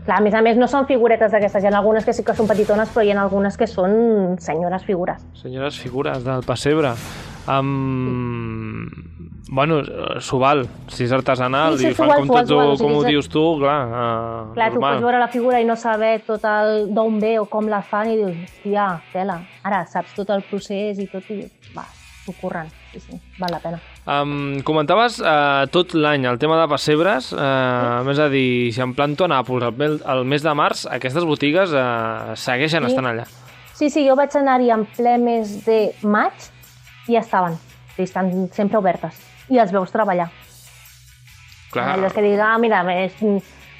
Clar, 0.05 0.17
a 0.19 0.23
més 0.25 0.35
a 0.35 0.41
més, 0.43 0.57
no 0.59 0.67
són 0.71 0.87
figuretes 0.89 1.31
d'aquestes. 1.31 1.63
Hi 1.63 1.69
ha 1.71 1.77
algunes 1.79 2.07
que 2.07 2.15
sí 2.17 2.25
que 2.27 2.35
són 2.35 2.49
petitones, 2.49 2.91
però 2.91 3.05
hi 3.05 3.13
ha 3.13 3.21
algunes 3.23 3.59
que 3.61 3.69
són 3.71 4.37
senyores 4.41 4.87
figures. 4.87 5.23
Senyores 5.39 5.79
figures 5.79 6.25
del 6.25 6.43
pessebre. 6.47 6.95
Um, 7.51 9.10
bueno, 9.51 9.81
s'ho 10.23 10.39
val, 10.39 10.63
si 10.89 11.05
és 11.09 11.13
artesanal 11.13 11.75
Sí, 11.77 11.89
sí, 11.89 11.91
i 11.91 11.95
fan 11.99 12.09
val, 12.09 12.21
com, 12.23 12.29
s'ho 12.31 12.57
val, 12.57 12.77
tu, 12.77 12.85
com 12.85 12.93
ho 12.97 13.05
dius 13.05 13.27
tu, 13.29 13.43
clar, 13.59 13.79
uh, 13.91 14.53
Clar, 14.55 14.69
tu 14.71 14.79
normal. 14.79 14.95
pots 14.95 15.05
veure 15.09 15.19
la 15.19 15.29
figura 15.33 15.61
i 15.61 15.65
no 15.67 15.75
saber 15.77 16.21
tot 16.27 16.45
el 16.47 16.87
d'on 16.95 17.19
ve 17.23 17.33
o 17.43 17.47
com 17.51 17.67
la 17.69 17.83
fan 17.83 18.13
i 18.13 18.17
dius, 18.21 18.37
hòstia, 18.47 18.89
tela. 19.13 19.41
Ara 19.67 19.83
saps 19.91 20.15
tot 20.15 20.31
el 20.31 20.45
procés 20.49 21.01
i 21.03 21.09
tot 21.11 21.27
i 21.35 21.41
va, 21.77 21.83
s'ho 22.25 22.35
curren. 22.41 22.71
Sí, 22.93 22.99
sí, 23.05 23.19
val 23.39 23.53
la 23.55 23.59
pena. 23.63 23.79
Um, 24.11 24.63
comentaves 24.67 25.21
uh, 25.23 25.67
tot 25.71 25.93
l'any 25.95 26.25
el 26.27 26.39
tema 26.43 26.57
de 26.59 26.67
pessebres, 26.73 27.29
uh, 27.37 28.01
més 28.07 28.19
a 28.19 28.27
dir, 28.33 28.73
si 28.75 28.81
em 28.83 28.95
planto 28.99 29.27
a 29.27 29.31
Nàpols 29.31 29.67
el, 29.69 29.99
el 30.15 30.25
mes 30.27 30.43
de 30.43 30.55
març, 30.59 30.87
aquestes 30.91 31.27
botigues 31.29 31.71
uh, 31.71 32.33
segueixen 32.35 32.83
Sí. 32.87 32.91
estant 32.95 33.07
allà. 33.13 33.27
Sí, 33.79 33.89
sí, 33.91 34.03
jo 34.07 34.17
vaig 34.19 34.35
anar-hi 34.37 34.71
en 34.75 34.83
ple 34.97 35.15
mes 35.23 35.53
de 35.67 35.79
maig 36.03 36.49
i 37.09 37.17
estaven. 37.17 37.55
Sí, 37.97 38.03
estan 38.09 38.49
sempre 38.53 38.79
obertes. 38.79 39.15
I 39.51 39.59
els 39.59 39.73
veus 39.75 39.91
treballar. 39.93 40.31
Clar, 41.71 41.89
Allò 41.95 42.11
que 42.11 42.23
diga, 42.23 42.53
ah, 42.55 42.59
mira, 42.59 42.83
és, 43.05 43.19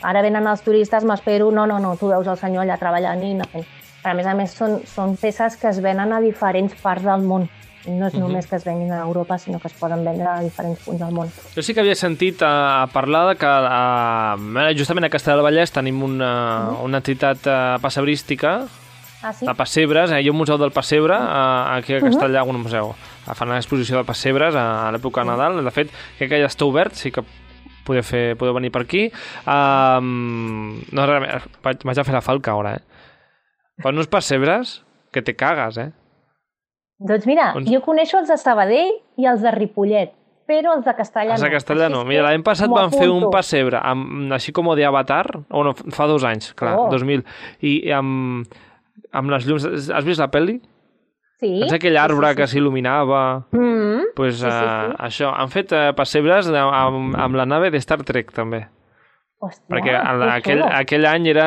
ara 0.03 0.23
venen 0.23 0.47
els 0.47 0.63
turistes, 0.67 1.07
m'espero... 1.07 1.51
No, 1.55 1.67
no, 1.67 1.79
no, 1.83 1.97
tu 1.99 2.11
veus 2.11 2.27
el 2.27 2.39
senyor 2.39 2.65
allà 2.65 2.79
treballant 2.79 3.23
i 3.27 3.33
anant. 3.39 3.65
Però 4.01 4.15
a 4.15 4.17
més 4.17 4.29
a 4.29 4.35
més 4.37 4.53
són, 4.57 4.79
són 4.89 5.17
peces 5.21 5.59
que 5.61 5.69
es 5.71 5.81
venen 5.85 6.13
a 6.15 6.21
diferents 6.25 6.77
parts 6.83 7.05
del 7.05 7.27
món. 7.27 7.49
No 7.89 8.11
és 8.11 8.17
només 8.19 8.45
que 8.45 8.59
es 8.59 8.65
venguin 8.67 8.91
a 8.93 9.01
Europa, 9.07 9.39
sinó 9.41 9.59
que 9.59 9.71
es 9.71 9.77
poden 9.77 10.05
vendre 10.05 10.27
a 10.29 10.41
diferents 10.45 10.83
punts 10.85 11.01
del 11.01 11.15
món. 11.17 11.31
Jo 11.55 11.65
sí 11.65 11.73
que 11.73 11.81
havia 11.81 11.97
sentit 11.97 12.43
a, 12.45 12.87
parlar 12.93 13.23
de 13.31 13.39
que 13.41 13.49
uh, 13.49 14.67
justament 14.77 15.09
a 15.09 15.13
Castellar 15.13 15.39
del 15.41 15.49
Vallès 15.49 15.73
tenim 15.73 16.03
una, 16.05 16.33
una 16.85 17.01
entitat 17.01 17.49
uh, 17.49 17.57
passebrística 17.81 18.59
Ah, 19.23 19.33
sí? 19.37 19.45
de 19.45 19.55
pessebres, 19.55 20.11
eh? 20.13 20.23
hi 20.23 20.29
ha 20.29 20.33
un 20.33 20.39
museu 20.41 20.57
del 20.57 20.73
pessebre 20.73 21.13
uh, 21.13 21.75
aquí 21.77 21.95
a 21.95 22.01
Castellà, 22.01 22.43
un 22.49 22.57
museu. 22.63 22.95
Uh, 23.27 23.35
fan 23.37 23.51
una 23.53 23.59
exposició 23.61 23.99
de 23.99 24.05
pessebres 24.09 24.55
a, 24.57 24.89
a 24.89 24.93
l'època 24.95 25.21
de 25.25 25.29
Nadal. 25.29 25.61
De 25.65 25.71
fet, 25.75 25.91
crec 26.19 26.31
que 26.33 26.41
ja 26.41 26.49
està 26.49 26.65
obert, 26.65 26.97
sí 26.97 27.13
que 27.13 27.25
podeu, 27.85 28.03
fer, 28.07 28.37
podeu 28.41 28.55
venir 28.57 28.71
per 28.73 28.83
aquí. 28.87 29.07
Uh, 29.45 30.01
no, 30.01 31.05
res 31.11 31.45
vaig, 31.65 31.85
vaig 31.85 32.01
a 32.01 32.07
fer 32.07 32.17
la 32.17 32.23
falca 32.25 32.55
ara, 32.57 32.77
eh? 32.79 32.87
Fan 33.85 33.97
uns 34.01 34.09
pessebres 34.13 34.79
que 35.13 35.23
te 35.25 35.37
cagues, 35.37 35.77
eh? 35.81 35.91
Doncs 37.01 37.25
mira, 37.29 37.53
On- 37.57 37.65
jo 37.69 37.81
coneixo 37.85 38.19
els 38.21 38.29
de 38.29 38.37
Sabadell 38.41 38.91
i 39.21 39.29
els 39.29 39.41
de 39.45 39.53
Ripollet, 39.55 40.13
però 40.49 40.75
els 40.77 40.85
de 40.85 40.93
Castellà 40.97 41.33
Els 41.37 41.41
de 41.45 41.49
no. 41.49 41.55
Castellà 41.55 41.89
no. 41.93 42.03
és 42.05 42.09
Mira, 42.11 42.25
l'any 42.27 42.43
passat 42.45 42.69
van 42.73 42.93
fer 42.93 43.09
un 43.09 43.29
pessebre, 43.33 43.81
amb, 43.81 44.33
així 44.37 44.53
com 44.53 44.69
de 44.77 44.85
Avatar, 44.85 45.25
o 45.49 45.65
no, 45.65 45.73
fa 45.97 46.07
dos 46.11 46.25
anys, 46.29 46.53
clar, 46.59 46.75
Oh. 46.77 46.89
2000, 46.93 47.25
i 47.65 47.91
amb, 47.97 48.45
amb 49.13 49.33
les 49.33 49.47
llums... 49.49 49.67
Has 49.91 50.07
vist 50.07 50.21
la 50.23 50.31
pel·li? 50.33 50.59
Sí? 51.41 51.53
És 51.65 51.73
aquell 51.73 51.97
arbre 51.97 52.35
que 52.37 52.49
s'il·luminava... 52.51 53.47
Mm, 53.57 54.11
pues, 54.17 54.37
Sí, 54.41 54.45
sí, 54.45 54.51
uh, 54.51 54.91
sí. 54.91 54.99
això, 55.07 55.31
han 55.33 55.49
fet 55.53 55.73
uh, 55.73 55.89
pessebres 55.97 56.51
amb, 56.53 57.17
amb 57.17 57.39
la 57.39 57.47
nave 57.49 57.71
de 57.73 57.81
Star 57.81 58.03
Trek 58.05 58.33
també, 58.37 58.67
Hòstia, 59.41 59.65
perquè 59.73 59.95
el, 59.97 60.21
que 60.21 60.33
aquell, 60.35 60.61
xulo. 60.61 60.71
aquell 60.77 61.07
any 61.09 61.31
era 61.33 61.47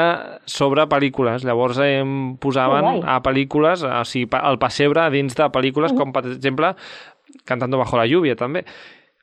sobre 0.49 0.87
pel·lícules, 0.89 1.45
llavors 1.45 1.77
em 1.85 2.33
posaven 2.41 3.03
a 3.05 3.19
pel·lícules, 3.21 3.83
o 3.85 4.01
sigui, 4.09 4.31
el 4.39 4.57
pessebre 4.57 5.05
dins 5.13 5.37
de 5.37 5.49
pel·lícules, 5.53 5.93
com 5.97 6.13
per 6.15 6.25
exemple 6.31 6.73
Cantando 7.45 7.79
bajo 7.79 7.97
la 7.97 8.05
lluvia 8.05 8.35
també, 8.37 8.61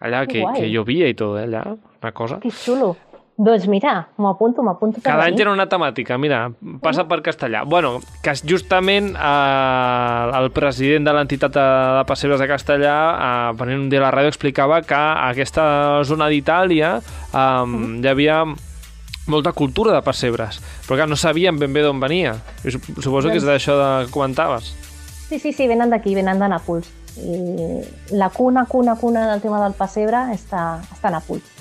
allà 0.03 0.25
Que 0.27 0.43
que 0.57 0.67
llovia 0.69 1.07
i 1.09 1.15
tot, 1.15 1.37
eh, 1.39 1.45
allà, 1.47 1.63
una 2.03 2.13
cosa. 2.13 2.41
Que 2.43 2.51
xulo. 2.51 2.97
Doncs 3.41 3.67
mira, 3.73 4.09
m'ho 4.19 4.29
apunto, 4.35 4.61
m'apunto 4.63 5.01
per 5.01 5.13
Cada 5.15 5.25
any 5.25 5.37
tenen 5.39 5.55
una 5.55 5.65
temàtica, 5.67 6.19
mira, 6.21 6.51
passa 6.83 7.07
per 7.09 7.23
castellà. 7.25 7.63
Bueno, 7.65 8.01
que 8.23 8.35
justament 8.45 9.15
eh, 9.17 10.31
el 10.43 10.51
president 10.53 11.07
de 11.09 11.15
l'entitat 11.17 11.55
de, 11.55 11.65
de 11.97 12.03
pessebres 12.05 12.41
de 12.43 12.49
castellà, 12.51 12.97
eh, 13.15 13.55
venint 13.57 13.81
un 13.87 13.89
dia 13.89 14.03
a 14.03 14.05
la 14.05 14.11
ràdio, 14.13 14.29
explicava 14.29 14.83
que 14.85 14.93
a 14.99 15.31
aquesta 15.31 16.03
zona 16.05 16.29
d'Itàlia 16.29 16.99
eh, 17.01 17.65
hi 18.03 18.09
havia 18.13 18.43
molta 19.31 19.53
cultura 19.57 19.95
de 19.95 20.03
pessebres, 20.05 20.59
però 20.87 20.99
que 21.01 21.07
no 21.09 21.17
sabien 21.17 21.57
ben 21.59 21.73
bé 21.73 21.81
d'on 21.87 22.01
venia. 22.03 22.35
I 22.65 22.75
sup- 22.75 22.91
suposo 23.01 23.31
que 23.31 23.39
és 23.41 23.47
d'això 23.47 23.77
de- 23.79 24.07
que 24.07 24.13
comentaves. 24.13 24.75
Sí, 25.31 25.39
sí, 25.39 25.53
sí, 25.55 25.69
venen 25.71 25.89
d'aquí, 25.89 26.13
venen 26.15 26.39
de 26.43 26.49
Nàpols. 26.51 26.91
I 27.17 28.15
la 28.19 28.29
cuna, 28.31 28.67
cuna, 28.67 28.97
cuna 29.01 29.31
del 29.31 29.41
tema 29.41 29.63
del 29.65 29.73
pessebre 29.79 30.27
està, 30.35 30.81
està 30.93 31.09
a 31.09 31.15
Nàpols. 31.17 31.57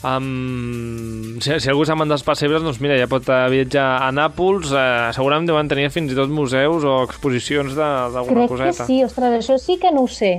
Um, 0.00 1.36
si, 1.44 1.52
si 1.60 1.68
algú 1.68 1.84
s'amant 1.84 2.08
dels 2.08 2.22
pessebres, 2.24 2.62
doncs 2.64 2.78
mira, 2.80 2.96
ja 2.96 3.08
pot 3.10 3.26
eh, 3.28 3.40
viatjar 3.52 3.88
a 4.00 4.08
Nàpols, 4.16 4.70
eh, 4.72 5.10
segurament 5.12 5.48
deuen 5.50 5.68
tenir 5.68 5.90
fins 5.92 6.14
i 6.14 6.16
tot 6.16 6.32
museus 6.32 6.86
o 6.88 7.02
exposicions 7.04 7.76
d'alguna 7.76 8.46
Crec 8.46 8.54
coseta. 8.54 8.70
que 8.78 8.86
sí, 8.88 9.02
ostres, 9.04 9.36
això 9.42 9.58
sí 9.60 9.76
que 9.82 9.92
no 9.92 10.06
ho 10.06 10.08
sé. 10.08 10.38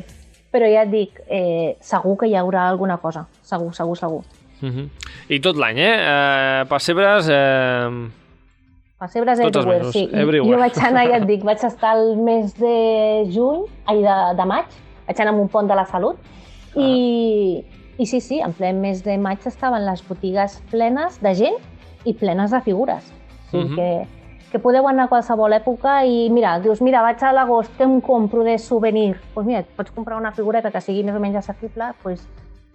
Però 0.52 0.68
ja 0.68 0.82
et 0.84 0.90
dic, 0.92 1.22
eh, 1.30 1.78
segur 1.80 2.18
que 2.20 2.28
hi 2.28 2.34
haurà 2.36 2.66
alguna 2.68 2.98
cosa. 3.00 3.28
Segur, 3.46 3.70
segur, 3.78 3.98
segur. 4.00 4.24
Uh 4.62 4.70
-huh. 4.70 4.88
I 5.30 5.40
tot 5.40 5.56
l'any, 5.56 5.78
eh? 5.78 5.98
eh 6.00 6.66
pessebres... 6.70 7.30
Eh... 7.30 8.10
Pessebres 9.00 9.40
Tots 9.40 9.58
everywhere, 9.58 9.92
sí. 9.92 10.10
Everywhere. 10.12 10.52
Jo 10.52 10.58
vaig 10.60 10.78
anar, 10.78 11.08
ja 11.10 11.18
et 11.18 11.28
dic, 11.28 11.44
vaig 11.44 11.64
estar 11.64 11.96
el 11.98 12.18
mes 12.18 12.54
de 12.58 13.26
juny, 13.34 13.66
ai, 13.86 13.98
de, 14.02 14.18
de 14.38 14.46
maig, 14.46 14.66
vaig 15.08 15.22
anar 15.22 15.34
a 15.34 15.38
un 15.38 15.48
pont 15.50 15.68
de 15.68 15.76
la 15.76 15.86
salut, 15.86 16.18
i, 16.76 17.64
i 18.02 18.08
sí, 18.10 18.20
sí, 18.20 18.40
en 18.42 18.54
ple 18.58 18.72
mes 18.74 19.04
de 19.06 19.18
maig 19.22 19.44
estaven 19.46 19.86
les 19.86 20.02
botigues 20.08 20.58
plenes 20.72 21.20
de 21.22 21.36
gent 21.38 21.58
i 22.10 22.16
plenes 22.18 22.50
de 22.52 22.62
figures. 22.66 23.12
O 23.12 23.52
sigui 23.52 23.70
Mhm. 23.70 23.76
que, 23.76 24.08
que 24.52 24.60
podeu 24.60 24.88
anar 24.90 25.06
a 25.06 25.12
qualsevol 25.12 25.54
època 25.54 26.00
i 26.06 26.30
mira, 26.34 26.58
dius, 26.60 26.82
mira, 26.82 27.02
vaig 27.06 27.22
a 27.24 27.32
l'agost, 27.32 27.72
què 27.78 27.84
em 27.86 28.00
compro 28.02 28.44
de 28.44 28.58
souvenir? 28.60 29.14
Doncs 29.14 29.34
pues 29.36 29.46
mira, 29.48 29.64
pots 29.78 29.92
comprar 29.92 30.18
una 30.18 30.32
figureta 30.32 30.72
que 30.72 30.82
sigui 30.82 31.04
més 31.04 31.16
o 31.16 31.20
menys 31.20 31.38
assequible, 31.44 31.92
pues 32.02 32.26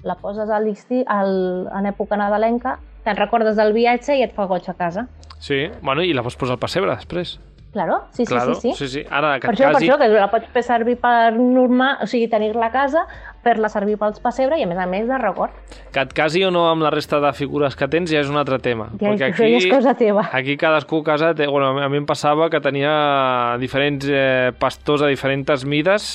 la 0.05 0.15
poses 0.15 0.49
a 0.49 0.61
l'estiu, 0.61 1.03
al, 1.11 1.67
en 1.75 1.87
època 1.91 2.17
nadalenca, 2.17 2.79
te'n 3.05 3.17
recordes 3.19 3.57
del 3.57 3.73
viatge 3.75 4.15
i 4.17 4.23
et 4.23 4.33
fa 4.35 4.47
goig 4.47 4.63
a 4.71 4.75
casa. 4.75 5.09
Sí, 5.41 5.67
bueno, 5.83 6.03
i 6.03 6.13
la 6.15 6.23
pots 6.23 6.37
posar 6.37 6.55
al 6.57 6.63
pessebre 6.63 6.95
després. 6.95 7.39
Claro, 7.73 8.05
sí, 8.13 8.25
sí, 8.25 8.33
claro, 8.33 8.55
sí, 8.55 8.73
sí. 8.73 8.87
sí, 8.87 8.89
sí. 8.89 9.03
Ara, 9.11 9.35
que 9.39 9.49
Per 9.49 9.55
això, 9.55 9.67
per 9.67 9.73
casi... 9.75 9.89
això, 9.89 9.99
que 10.01 10.09
la 10.09 10.31
pots 10.33 10.47
fer 10.55 10.63
servir 10.65 10.95
per 10.97 11.35
normal, 11.37 11.99
o 12.03 12.07
sigui, 12.09 12.29
tenir-la 12.33 12.71
a 12.71 12.73
casa, 12.73 13.03
fer-la 13.47 13.71
servir 13.73 13.97
pels 14.01 14.19
pessebre 14.23 14.59
i, 14.59 14.67
a 14.67 14.71
més 14.71 14.83
a 14.83 14.89
més, 14.91 15.07
de 15.09 15.19
record. 15.23 15.55
que 15.95 16.03
et 16.05 16.13
casi 16.13 16.43
o 16.45 16.51
no 16.53 16.67
amb 16.69 16.85
la 16.85 16.91
resta 16.93 17.21
de 17.23 17.33
figures 17.33 17.77
que 17.79 17.89
tens 17.89 18.11
ja 18.13 18.21
és 18.21 18.31
un 18.33 18.37
altre 18.37 18.59
tema. 18.61 18.91
Ja, 19.01 19.15
perquè 19.15 19.33
ja 19.33 19.61
és 19.63 19.69
cosa 19.71 19.95
teva. 19.97 20.27
Aquí 20.37 20.59
cadascú 20.61 21.01
a 21.01 21.07
casa, 21.13 21.35
té, 21.35 21.47
bueno, 21.49 21.73
a 21.81 21.89
mi 21.89 22.03
em 22.03 22.07
passava 22.09 22.51
que 22.53 22.61
tenia 22.61 23.57
diferents 23.63 24.09
eh, 24.11 24.53
pastors 24.59 25.07
a 25.07 25.13
diferents 25.13 25.65
mides 25.65 26.11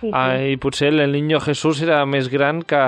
Sí, 0.00 0.08
sí. 0.08 0.12
ah, 0.12 0.36
i 0.36 0.56
potser 0.60 0.90
el 0.92 1.12
Niño 1.12 1.38
Jesús 1.40 1.80
era 1.82 2.02
més 2.08 2.28
gran 2.28 2.60
que, 2.68 2.80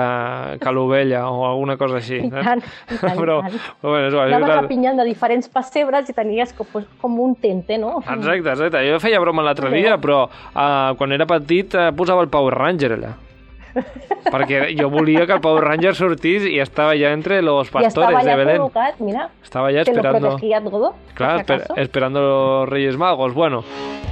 que 0.61 0.73
l'ovella 0.75 1.23
o 1.29 1.45
alguna 1.47 1.75
cosa 1.79 1.97
així. 1.97 2.19
I 2.21 2.29
tant, 2.29 2.61
i 2.61 2.99
tant, 3.01 3.15
i 3.15 3.21
però, 3.21 3.39
tant. 3.45 3.55
però 3.81 3.93
bueno, 3.95 4.03
és 4.05 4.13
igual, 4.13 4.35
Anaves 4.37 4.61
rapinyant 4.61 5.01
de 5.01 5.07
diferents 5.09 5.49
pessebres 5.53 6.11
i 6.11 6.17
tenies 6.17 6.53
com, 6.57 6.69
pues, 6.69 6.85
com 7.01 7.17
un 7.23 7.33
tente, 7.41 7.79
no? 7.81 7.97
Exacte, 8.03 8.53
exacte. 8.53 8.83
Jo 8.85 9.01
feia 9.01 9.21
broma 9.23 9.45
l'altre 9.45 9.71
Molt 9.71 9.81
dia, 9.81 9.97
però 10.01 10.21
uh, 10.27 10.93
quan 10.99 11.17
era 11.17 11.27
petit 11.29 11.73
uh, 11.73 11.89
posava 11.97 12.25
el 12.25 12.29
Power 12.29 12.53
Ranger 12.59 12.93
allà. 12.99 13.15
Perquè 14.29 14.75
jo 14.77 14.89
volia 14.91 15.25
que 15.25 15.33
el 15.33 15.41
Power 15.41 15.63
Ranger 15.63 15.95
sortís 15.97 16.43
i 16.45 16.59
estava 16.61 16.93
ja 16.99 17.13
entre 17.15 17.41
los 17.41 17.69
pastores 17.73 18.23
de 18.25 18.35
Belén. 18.35 18.61
col·locat, 18.61 18.99
mira, 18.99 19.29
Estava 19.43 19.71
lo 19.71 19.79
esperando... 19.81 20.27
protegía 20.29 20.61
todo, 20.61 20.93
Clar, 21.15 21.31
por 21.31 21.39
esper 21.41 21.57
si 21.59 21.63
acaso. 21.65 21.81
esperando 21.81 22.21
los 22.21 22.69
Reyes 22.69 22.97
Magos. 22.97 23.33
Bueno, 23.33 23.63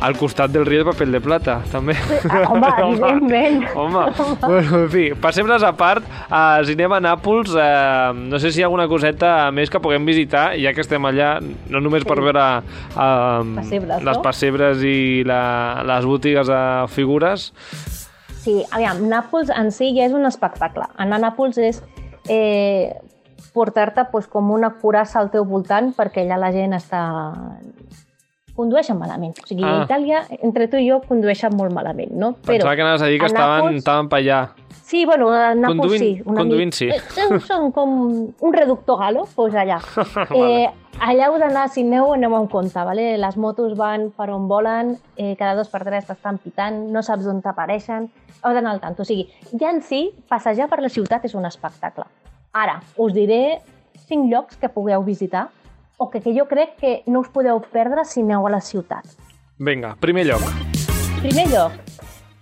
al 0.01 0.15
costat 0.17 0.51
del 0.51 0.65
riu 0.65 0.83
de 0.83 0.85
paper 0.91 1.07
de 1.09 1.21
plata, 1.21 1.59
també. 1.71 1.93
Ah, 2.29 2.43
home, 2.49 2.67
evidentment. 2.87 3.65
Home, 3.75 4.05
bueno, 4.41 4.79
en 4.83 4.89
fi, 4.89 5.05
pessebres 5.21 5.63
a 5.63 5.71
part, 5.77 6.03
a 6.29 6.61
Nàpols, 7.01 7.53
uh, 7.53 8.13
no 8.13 8.39
sé 8.39 8.51
si 8.51 8.59
hi 8.59 8.63
ha 8.63 8.67
alguna 8.67 8.87
coseta 8.87 9.51
més 9.51 9.69
que 9.69 9.79
puguem 9.79 10.05
visitar, 10.05 10.51
ja 10.57 10.73
que 10.73 10.81
estem 10.81 11.03
allà, 11.05 11.39
no 11.69 11.79
només 11.81 12.03
per 12.05 12.17
Sí. 12.17 12.23
veure 12.23 12.45
uh, 12.95 13.55
Pessebres, 13.55 14.03
les 14.03 14.17
no? 14.17 14.21
pessebres 14.23 14.81
i 14.83 15.23
la, 15.25 15.83
les 15.85 16.05
botigues 16.05 16.47
de 16.47 16.61
figures. 16.89 17.51
Sí, 18.47 18.61
aviam, 18.71 19.01
Nàpols 19.11 19.49
en 19.51 19.73
si 19.75 19.89
ja 19.91 20.05
és 20.07 20.13
un 20.15 20.23
espectacle. 20.23 20.85
Anar 21.03 21.17
a 21.17 21.23
Nàpols 21.25 21.57
és 21.59 21.81
eh, 22.31 22.95
portar-te 23.51 24.05
pues, 24.13 24.29
com 24.31 24.53
una 24.55 24.69
curassa 24.79 25.19
al 25.19 25.27
teu 25.33 25.43
voltant 25.49 25.89
perquè 25.97 26.23
allà 26.23 26.37
la 26.45 26.53
gent 26.55 26.77
està... 26.77 27.01
condueixen 28.57 28.97
malament. 28.99 29.37
O 29.43 29.47
sigui, 29.47 29.63
Ah. 29.63 29.81
a 29.81 29.85
Itàlia, 29.85 30.23
entre 30.41 30.67
tu 30.67 30.77
i 30.81 30.89
jo, 30.89 30.99
condueixen 31.07 31.55
molt 31.55 31.71
malament, 31.71 32.11
no? 32.11 32.33
Pensava 32.43 32.75
que 32.75 32.81
anaves 32.81 33.01
a 33.03 33.07
dir 33.07 33.19
que 33.19 33.25
a 33.25 33.31
estaven, 33.31 33.61
Nàpols- 33.65 33.77
estaven 33.77 34.09
per 34.09 34.19
allà. 34.19 34.49
Sí, 34.87 35.05
bueno, 35.05 35.29
a 35.31 35.53
Nàpols 35.53 35.79
Conduint- 35.79 35.99
sí. 35.99 36.21
una 36.25 36.41
conduint 36.41 36.73
mica. 36.73 36.77
sí. 36.77 36.89
Eh, 36.89 37.39
Són, 37.47 37.71
com 37.71 37.89
un 38.41 38.53
reductor 38.53 38.97
galo, 38.99 39.25
doncs 39.35 39.55
allà. 39.55 39.79
Vale. 40.29 40.63
eh, 40.63 40.69
allà 40.99 41.27
heu 41.27 41.37
d'anar, 41.37 41.67
si 41.69 41.81
aneu, 41.83 42.13
aneu 42.13 42.35
amb 42.35 42.49
compte, 42.49 42.79
vale? 42.83 43.17
les 43.17 43.37
motos 43.37 43.75
van 43.77 44.11
per 44.11 44.29
on 44.31 44.47
volen, 44.47 44.97
eh, 45.17 45.35
cada 45.37 45.55
dos 45.55 45.67
per 45.69 45.83
tres 45.83 46.05
t'estan 46.07 46.37
pitant, 46.39 46.89
no 46.91 47.03
saps 47.03 47.27
on 47.27 47.41
t'apareixen, 47.41 48.09
heu 48.43 48.53
d'anar 48.53 48.71
al 48.71 48.79
tant. 48.79 48.97
O 48.99 49.03
sigui, 49.05 49.27
ja 49.59 49.69
en 49.69 49.81
si, 49.81 50.11
passejar 50.29 50.69
per 50.69 50.79
la 50.81 50.89
ciutat 50.89 51.25
és 51.25 51.35
un 51.35 51.45
espectacle. 51.45 52.05
Ara, 52.53 52.79
us 52.97 53.13
diré 53.13 53.59
cinc 54.07 54.31
llocs 54.31 54.55
que 54.55 54.69
pugueu 54.69 55.03
visitar 55.03 55.49
o 55.97 56.09
que, 56.09 56.21
que 56.21 56.33
jo 56.37 56.47
crec 56.47 56.77
que 56.77 57.03
no 57.05 57.19
us 57.25 57.29
podeu 57.33 57.59
perdre 57.73 58.05
si 58.05 58.21
aneu 58.21 58.47
a 58.47 58.53
la 58.53 58.61
ciutat. 58.61 59.05
Vinga, 59.57 59.95
primer 59.99 60.27
lloc. 60.29 60.45
Primer 61.21 61.47
lloc, 61.49 61.73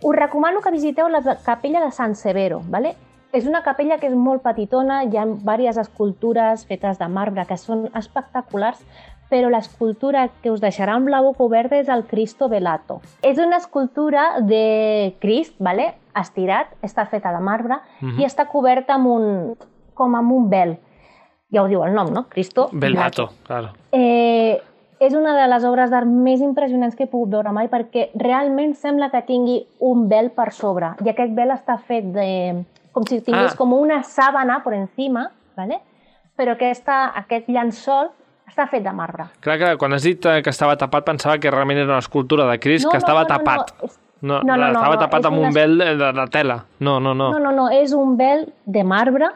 us 0.03 0.15
recomano 0.15 0.61
que 0.61 0.71
visiteu 0.71 1.07
la 1.09 1.23
capella 1.43 1.83
de 1.83 1.91
San 1.91 2.15
Severo. 2.15 2.61
¿vale? 2.67 2.95
És 3.31 3.47
una 3.47 3.63
capella 3.63 3.97
que 3.99 4.07
és 4.07 4.15
molt 4.15 4.43
petitona, 4.43 5.03
hi 5.03 5.17
ha 5.17 5.25
diverses 5.25 5.81
escultures 5.87 6.65
fetes 6.67 6.99
de 6.99 7.07
marbre 7.11 7.43
que 7.47 7.57
són 7.59 7.89
espectaculars, 7.95 8.79
però 9.29 9.49
l'escultura 9.49 10.27
que 10.43 10.51
us 10.53 10.61
deixarà 10.61 10.95
amb 10.95 11.09
la 11.09 11.21
boca 11.25 11.43
oberta 11.43 11.79
és 11.79 11.89
el 11.89 12.05
Cristo 12.05 12.47
Velato. 12.47 13.01
És 13.25 13.39
una 13.41 13.57
escultura 13.57 14.39
de 14.39 15.15
Crist, 15.19 15.55
¿vale? 15.59 15.95
estirat, 16.15 16.69
està 16.85 17.03
feta 17.11 17.33
de 17.35 17.41
marbre 17.43 17.75
uh 17.75 18.07
-huh. 18.07 18.19
i 18.21 18.25
està 18.25 18.47
coberta 18.47 18.93
amb 18.93 19.07
un, 19.07 19.57
com 19.93 20.15
amb 20.15 20.31
un 20.31 20.49
vel. 20.49 20.77
Ja 21.55 21.63
ho 21.63 21.67
diu 21.71 21.83
el 21.87 21.93
nom, 21.95 22.09
no? 22.13 22.25
Cristo 22.29 22.67
Velato, 22.73 23.29
claro. 23.47 23.69
Eh, 23.95 24.59
és 24.99 25.13
una 25.15 25.33
de 25.37 25.47
les 25.51 25.63
obres 25.67 25.89
d'art 25.91 26.07
més 26.07 26.41
impressionants 26.43 26.95
que 26.95 27.05
he 27.05 27.11
pogut 27.11 27.31
veure 27.31 27.51
mai 27.55 27.67
perquè 27.71 28.09
realment 28.19 28.75
sembla 28.75 29.09
que 29.13 29.21
tingui 29.27 29.61
un 29.79 30.05
vel 30.11 30.29
per 30.35 30.51
sobre 30.55 30.93
i 31.05 31.09
aquest 31.11 31.33
vel 31.35 31.51
està 31.55 31.77
fet 31.79 32.11
de... 32.15 32.27
com 32.95 33.03
si 33.07 33.21
tingués 33.21 33.53
Ah. 33.53 33.57
com 33.59 33.73
una 33.75 34.01
sàbana 34.03 34.61
per 34.63 34.73
encima, 34.77 35.29
¿vale? 35.57 35.79
però 36.37 36.53
aquesta, 36.55 37.11
aquest 37.15 37.47
llençol 37.47 38.09
està 38.47 38.67
fet 38.71 38.83
de 38.83 38.91
marbre. 38.95 39.25
Clar 39.43 39.57
que 39.59 39.69
quan 39.79 39.93
has 39.95 40.03
dit 40.03 40.25
eh, 40.27 40.41
que 40.43 40.49
estava 40.51 40.75
tapat 40.79 41.05
pensava 41.07 41.37
que 41.39 41.51
realment 41.51 41.79
era 41.79 41.87
una 41.93 41.99
escultura 42.03 42.45
de 42.51 42.59
Crist 42.59 42.85
No, 42.85 42.91
que 42.91 42.97
no, 42.99 43.03
estava 43.05 43.21
no, 43.23 43.27
tapat. 43.27 43.71
no, 43.81 43.89
No, 44.21 44.39
no, 44.43 44.55
no, 44.55 44.57
no, 44.57 44.67
estava 44.79 44.95
no, 44.95 44.99
tapat 45.01 45.25
amb 45.27 45.37
un 45.37 45.43
una- 45.45 45.53
vel 45.53 45.77
de, 45.77 45.95
de, 45.99 46.11
de 46.13 46.27
tela. 46.31 46.63
No, 46.79 46.99
no, 46.99 47.13
no. 47.13 47.31
No, 47.33 47.39
no, 47.39 47.51
no, 47.51 47.69
és 47.69 47.91
un 47.93 48.15
vel 48.17 48.47
de 48.65 48.83
marbre 48.83 49.27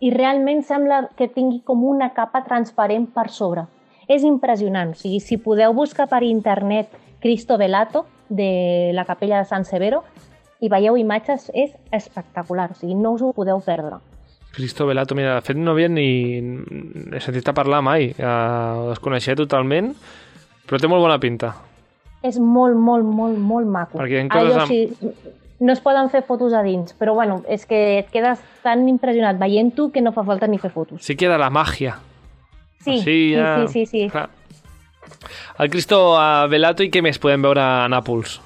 i 0.00 0.10
realment 0.10 0.62
sembla 0.64 1.02
que 1.16 1.28
tingui 1.28 1.60
com 1.64 1.84
una 1.84 2.10
capa 2.16 2.42
transparent 2.46 3.10
per 3.14 3.28
sobre. 3.30 3.66
És 4.08 4.24
impressionant. 4.26 4.94
O 4.96 4.98
sigui, 4.98 5.20
si 5.20 5.36
podeu 5.38 5.74
buscar 5.76 6.08
per 6.10 6.22
internet 6.26 6.88
Cristo 7.20 7.58
Velato 7.60 8.06
de 8.28 8.90
la 8.94 9.04
capella 9.04 9.38
de 9.38 9.44
San 9.46 9.64
Severo 9.68 10.02
i 10.60 10.68
veieu 10.68 10.96
imatges, 10.96 11.50
és 11.54 11.76
espectacular. 11.92 12.70
O 12.72 12.78
sigui, 12.80 12.96
no 12.96 13.12
us 13.14 13.22
ho 13.22 13.32
podeu 13.36 13.60
perdre. 13.64 14.00
Cristo 14.52 14.86
Velato, 14.88 15.14
mira, 15.14 15.36
de 15.36 15.44
fet 15.46 15.56
no 15.56 15.76
havia 15.76 15.88
ni... 15.88 16.08
he 17.14 17.20
sentit 17.22 17.46
a 17.48 17.54
parlar 17.54 17.82
mai. 17.86 18.10
Eh, 18.16 18.24
ho 18.26 18.88
desconeixia 18.90 19.36
totalment, 19.38 19.92
però 20.66 20.80
té 20.80 20.90
molt 20.90 21.04
bona 21.04 21.20
pinta. 21.22 21.54
És 22.26 22.36
molt, 22.40 22.76
molt, 22.76 23.06
molt, 23.06 23.38
molt 23.38 23.68
maco. 23.70 24.00
Perquè 24.00 24.18
hi 24.18 24.26
ha 24.26 24.32
coses 24.32 24.56
o 24.56 24.64
amb- 24.64 25.38
no 25.60 25.72
es 25.72 25.80
poden 25.84 26.08
fer 26.10 26.22
fotos 26.24 26.54
a 26.56 26.62
dins, 26.64 26.94
però 26.98 27.12
bueno, 27.14 27.42
és 27.48 27.66
que 27.68 27.98
et 28.00 28.10
quedes 28.10 28.40
tan 28.64 28.86
impressionat 28.88 29.36
veient-ho 29.38 29.90
que 29.92 30.00
no 30.00 30.12
fa 30.16 30.24
falta 30.24 30.46
ni 30.48 30.58
fer 30.58 30.70
fotos. 30.72 31.02
Sí 31.04 31.16
queda 31.20 31.36
la 31.38 31.50
màgia. 31.50 31.98
Sí, 32.80 32.96
Així 32.96 33.02
sí, 33.04 33.34
ja- 33.36 33.66
sí, 33.68 33.72
sí, 33.72 33.86
sí. 33.86 34.08
Clar. 34.10 34.30
El 35.58 35.68
Cristo 35.70 36.16
eh, 36.16 36.48
Velato 36.48 36.82
i 36.82 36.90
què 36.90 37.02
més 37.04 37.18
podem 37.20 37.42
veure 37.44 37.60
a 37.60 37.88
Nàpols? 37.92 38.38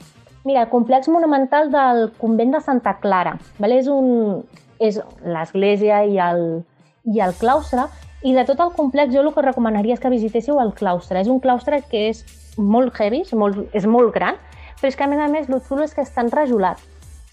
Mira, 0.44 0.62
el 0.66 0.68
complex 0.68 1.08
monumental 1.08 1.70
del 1.72 2.10
convent 2.18 2.52
de 2.52 2.60
Santa 2.60 2.98
Clara. 3.00 3.36
¿vale? 3.58 3.78
És, 3.78 3.86
un, 3.88 4.42
és 4.80 4.98
l'església 5.24 6.02
i, 6.04 6.18
el, 6.18 6.64
i 7.06 7.20
el 7.20 7.32
claustre, 7.38 7.86
i 8.24 8.34
de 8.34 8.44
tot 8.44 8.60
el 8.60 8.72
complex 8.76 9.14
jo 9.14 9.22
el 9.22 9.30
que 9.34 9.42
recomanaria 9.44 9.94
és 9.94 10.00
que 10.02 10.10
visitéssiu 10.12 10.58
el 10.60 10.74
claustre. 10.74 11.20
És 11.20 11.28
un 11.28 11.38
claustre 11.40 11.82
que 11.90 12.08
és 12.10 12.24
molt 12.58 12.92
heavy, 12.98 13.22
és 13.22 13.32
molt, 13.38 13.62
és 13.72 13.86
molt 13.86 14.12
gran, 14.14 14.36
però 14.80 14.90
és 14.90 14.96
que 14.96 15.04
a 15.04 15.08
més 15.08 15.20
a 15.22 15.28
més 15.28 15.48
el 15.48 15.60
xulo 15.64 15.84
és 15.86 15.94
que 15.94 16.02
està 16.04 16.24
enrajolat. 16.26 16.80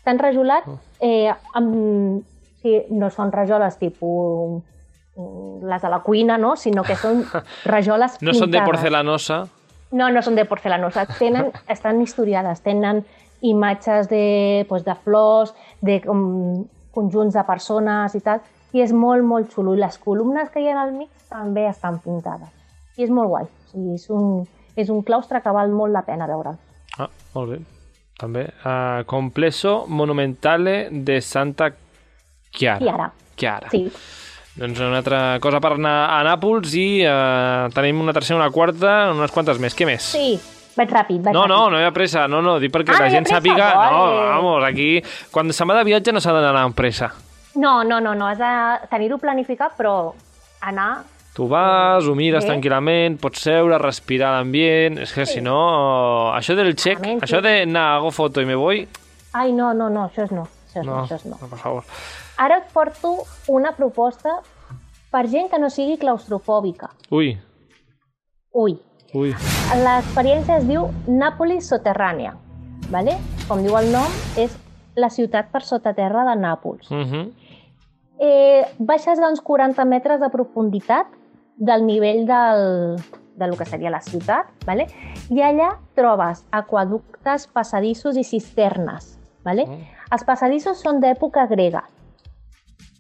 Està 0.01 0.15
enrajolat, 0.15 0.65
eh, 0.99 1.29
amb, 1.53 2.23
sí, 2.63 2.75
no 2.89 3.11
són 3.13 3.29
rajoles 3.31 3.75
tipus 3.77 4.61
mm, 5.15 5.65
les 5.69 5.81
de 5.81 5.89
la 5.93 5.99
cuina, 6.01 6.37
no? 6.41 6.55
sinó 6.57 6.81
que 6.83 6.95
són 6.97 7.21
rajoles 7.69 8.17
No 8.21 8.33
són 8.33 8.49
de 8.49 8.57
pintades. 8.57 8.69
porcelanosa. 8.71 9.37
No, 9.91 10.07
no 10.09 10.21
són 10.25 10.35
de 10.39 10.45
porcelanosa. 10.49 11.05
Tenen, 11.19 11.51
estan 11.75 12.01
historiades, 12.01 12.61
tenen 12.65 13.03
imatges 13.41 14.07
de, 14.09 14.65
pues, 14.69 14.85
de 14.85 14.95
flors, 14.95 15.53
de 15.81 15.99
com, 16.01 16.65
conjunts 16.95 17.35
de 17.37 17.43
persones 17.45 18.15
i 18.17 18.21
tal, 18.25 18.41
i 18.73 18.81
és 18.81 18.93
molt, 18.93 19.21
molt 19.27 19.51
xulo. 19.53 19.75
I 19.75 19.81
les 19.83 19.97
columnes 20.01 20.49
que 20.49 20.61
hi 20.63 20.69
ha 20.71 20.79
al 20.81 20.93
mig 20.95 21.09
també 21.29 21.67
estan 21.69 21.99
pintades. 22.01 22.49
I 22.97 23.05
és 23.05 23.13
molt 23.13 23.29
guai. 23.29 23.45
O 23.45 23.69
sigui, 23.71 23.93
és, 23.99 24.09
un, 24.09 24.47
és 24.75 24.89
un 24.89 25.03
claustre 25.05 25.41
que 25.43 25.53
val 25.53 25.69
molt 25.75 25.93
la 25.93 26.01
pena 26.07 26.25
veure'l. 26.29 26.57
Ah, 26.97 27.09
molt 27.35 27.53
bé. 27.53 27.59
També. 28.19 28.43
Uh, 28.63 29.03
Complesso 29.09 29.85
Monumentale 29.87 30.89
de 30.91 31.21
Santa 31.21 31.71
Chiara. 32.51 32.79
Chiara. 32.83 33.11
Chiara. 33.35 33.69
Sí. 33.71 33.85
Doncs 34.55 34.79
una 34.83 34.97
altra 34.99 35.39
cosa 35.41 35.61
per 35.63 35.71
anar 35.77 35.95
a 36.11 36.17
Nàpols 36.27 36.73
i 36.75 36.87
uh, 37.07 37.69
tenim 37.73 38.01
una 38.03 38.13
tercera, 38.13 38.37
una 38.41 38.51
quarta, 38.51 39.11
unes 39.15 39.31
quantes 39.31 39.57
més. 39.63 39.73
Què 39.73 39.87
més? 39.87 40.03
Sí, 40.11 40.35
vaig 40.75 40.91
ràpid, 40.91 41.21
vaig 41.23 41.33
No, 41.33 41.45
no, 41.47 41.61
ràpid. 41.63 41.71
no 41.71 41.79
hi 41.79 41.87
ha 41.87 41.93
pressa, 41.95 42.27
no, 42.27 42.41
no, 42.45 42.57
dic 42.59 42.73
perquè 42.75 42.93
Ah, 42.93 42.99
la 42.99 43.07
no 43.07 43.15
gent 43.15 43.25
pressa? 43.29 43.39
sàpiga... 43.39 43.69
No, 43.91 44.03
Vale. 44.03 44.27
vamos, 44.35 44.63
aquí, 44.67 44.89
quan 45.31 45.49
se'n 45.55 45.71
va 45.71 45.79
de 45.79 45.85
viatge 45.87 46.11
no 46.13 46.19
s'ha 46.21 46.35
d'anar 46.35 46.65
amb 46.67 46.75
pressa. 46.77 47.09
No, 47.55 47.81
no, 47.83 47.99
no, 48.03 48.13
no, 48.13 48.27
has 48.27 48.37
de 48.39 48.51
tenir-ho 48.91 49.17
planificat, 49.23 49.73
però 49.79 49.95
anar... 50.61 50.91
Tu 51.35 51.47
vas, 51.47 52.03
ho 52.05 52.13
mires 52.15 52.43
Bé. 52.43 52.49
tranquil·lament, 52.51 53.17
pots 53.21 53.39
seure, 53.39 53.77
respirar 53.79 54.33
l'ambient... 54.35 54.97
És 54.99 55.13
que 55.15 55.25
Sí. 55.25 55.33
si 55.37 55.41
no... 55.41 56.33
Això 56.35 56.55
del 56.55 56.75
check, 56.75 56.99
Realment, 56.99 57.21
això 57.23 57.39
sí. 57.39 57.43
de 57.47 57.61
anar, 57.63 57.85
hago 57.97 58.11
foto 58.11 58.41
i 58.41 58.45
me 58.45 58.55
voy... 58.55 58.87
Ai, 59.33 59.53
no, 59.53 59.73
no, 59.73 59.89
no, 59.89 60.09
això 60.09 60.25
és 60.25 60.31
no. 60.35 60.43
Això 60.67 60.81
és 60.81 60.85
no, 60.85 60.91
No, 60.95 61.03
això 61.05 61.15
és 61.15 61.25
no. 61.25 61.37
no, 61.41 61.47
per 61.47 61.57
favor. 61.59 61.83
Ara 62.37 62.57
et 62.57 62.67
porto 62.73 63.13
una 63.47 63.71
proposta 63.77 64.41
per 65.11 65.27
gent 65.31 65.47
que 65.51 65.59
no 65.59 65.69
sigui 65.69 65.97
claustrofòbica. 65.97 66.89
Ui, 67.11 67.37
Ui, 68.53 68.75
ui. 69.15 69.31
l'experiència 69.85 70.57
es 70.57 70.67
diu 70.67 70.89
Nàpolis 71.07 71.69
soterrània. 71.71 72.33
¿vale? 72.91 73.15
Com 73.47 73.63
diu 73.63 73.77
el 73.79 73.87
nom, 73.93 74.11
és 74.35 74.51
la 74.99 75.07
ciutat 75.09 75.47
per 75.51 75.61
sota 75.63 75.93
terra 75.95 76.25
de 76.27 76.35
Nàpols. 76.41 76.91
Uh 76.91 77.05
-huh. 77.07 77.31
Eh, 78.19 78.65
baixes 78.79 79.17
d'uns 79.19 79.39
40 79.41 79.85
metres 79.85 80.19
de 80.19 80.29
profunditat 80.29 81.07
del 81.61 81.85
nivell 81.85 82.25
del, 82.25 82.97
de 83.35 83.47
lo 83.47 83.55
que 83.55 83.65
seria 83.65 83.91
la 83.93 84.01
ciutat, 84.01 84.49
¿vale? 84.65 84.87
i 85.29 85.43
allà 85.45 85.75
trobes 85.93 86.41
aquaductes, 86.49 87.45
passadissos 87.53 88.17
i 88.17 88.23
cisternes. 88.25 89.19
¿vale? 89.45 89.67
Mm. 89.67 89.89
Els 90.11 90.25
passadissos 90.25 90.81
són 90.81 90.99
d'època 91.03 91.45
grega. 91.51 91.83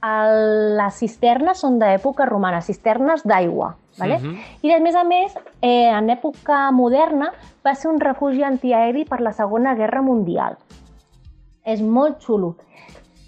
El, 0.05 0.77
les 0.77 0.97
cisternes 0.97 1.61
són 1.61 1.79
d'època 1.81 2.25
romana, 2.29 2.61
cisternes 2.61 3.25
d'aigua. 3.25 3.75
¿vale? 3.97 4.19
Mhm. 4.19 4.37
I 4.61 4.73
a 4.73 4.79
més 4.79 4.95
a 4.95 5.03
més, 5.03 5.33
eh, 5.61 5.89
en 5.89 6.09
època 6.13 6.69
moderna 6.71 7.31
va 7.65 7.73
ser 7.75 7.89
un 7.89 7.99
refugi 7.99 8.43
antiaeri 8.43 9.05
per 9.05 9.21
la 9.21 9.33
Segona 9.33 9.73
Guerra 9.75 10.01
Mundial. 10.01 10.57
És 11.65 11.81
molt 11.81 12.21
xulo. 12.21 12.55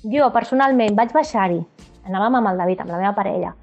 Jo, 0.03 0.29
personalment, 0.31 0.95
vaig 0.95 1.11
baixar-hi. 1.13 1.61
Anàvem 2.05 2.35
amb 2.35 2.47
el 2.53 2.57
David, 2.57 2.81
amb 2.81 2.91
la 2.91 2.97
meva 3.01 3.15
parella. 3.15 3.53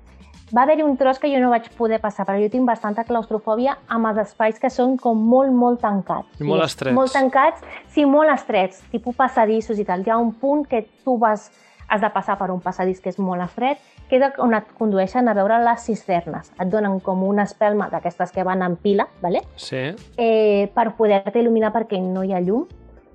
Va 0.50 0.64
haver-hi 0.64 0.82
un 0.82 0.96
tros 0.98 1.20
que 1.22 1.30
jo 1.30 1.38
no 1.38 1.50
vaig 1.52 1.68
poder 1.78 2.00
passar, 2.02 2.24
però 2.26 2.40
jo 2.42 2.48
tinc 2.50 2.66
bastanta 2.66 3.04
claustrofòbia 3.06 3.76
amb 3.94 4.08
els 4.10 4.18
espais 4.24 4.58
que 4.58 4.70
són 4.70 4.96
com 4.98 5.18
molt, 5.30 5.52
molt 5.54 5.78
tancats. 5.84 6.40
I 6.42 6.46
molt 6.48 6.66
estrets. 6.66 6.94
Molt 6.96 7.14
tancats, 7.14 7.62
sí, 7.94 8.02
molt 8.04 8.34
estrets, 8.34 8.80
tipus 8.90 9.14
passadissos 9.18 9.78
i 9.78 9.86
tal. 9.86 10.02
Hi 10.02 10.10
ha 10.10 10.18
un 10.18 10.32
punt 10.34 10.66
que 10.66 10.82
tu 11.04 11.14
vas, 11.22 11.46
has 11.86 12.02
de 12.02 12.10
passar 12.10 12.36
per 12.40 12.50
un 12.50 12.58
passadís 12.64 12.98
que 12.98 13.12
és 13.14 13.20
molt 13.22 13.46
estret, 13.46 13.78
que 14.10 14.18
és 14.18 14.42
on 14.42 14.56
et 14.58 14.74
condueixen 14.74 15.30
a 15.30 15.36
veure 15.38 15.60
les 15.62 15.86
cisternes. 15.86 16.50
Et 16.58 16.66
donen 16.66 16.98
com 16.98 17.22
una 17.28 17.46
espelma 17.46 17.86
d'aquestes 17.92 18.34
que 18.34 18.42
van 18.42 18.66
en 18.66 18.74
pila, 18.74 19.06
¿vale? 19.22 19.44
Sí. 19.54 19.94
eh, 20.16 20.66
per 20.74 20.90
poder-te 20.98 21.38
il·luminar 21.38 21.70
perquè 21.70 22.02
no 22.02 22.26
hi 22.26 22.34
ha 22.34 22.42
llum. 22.42 22.66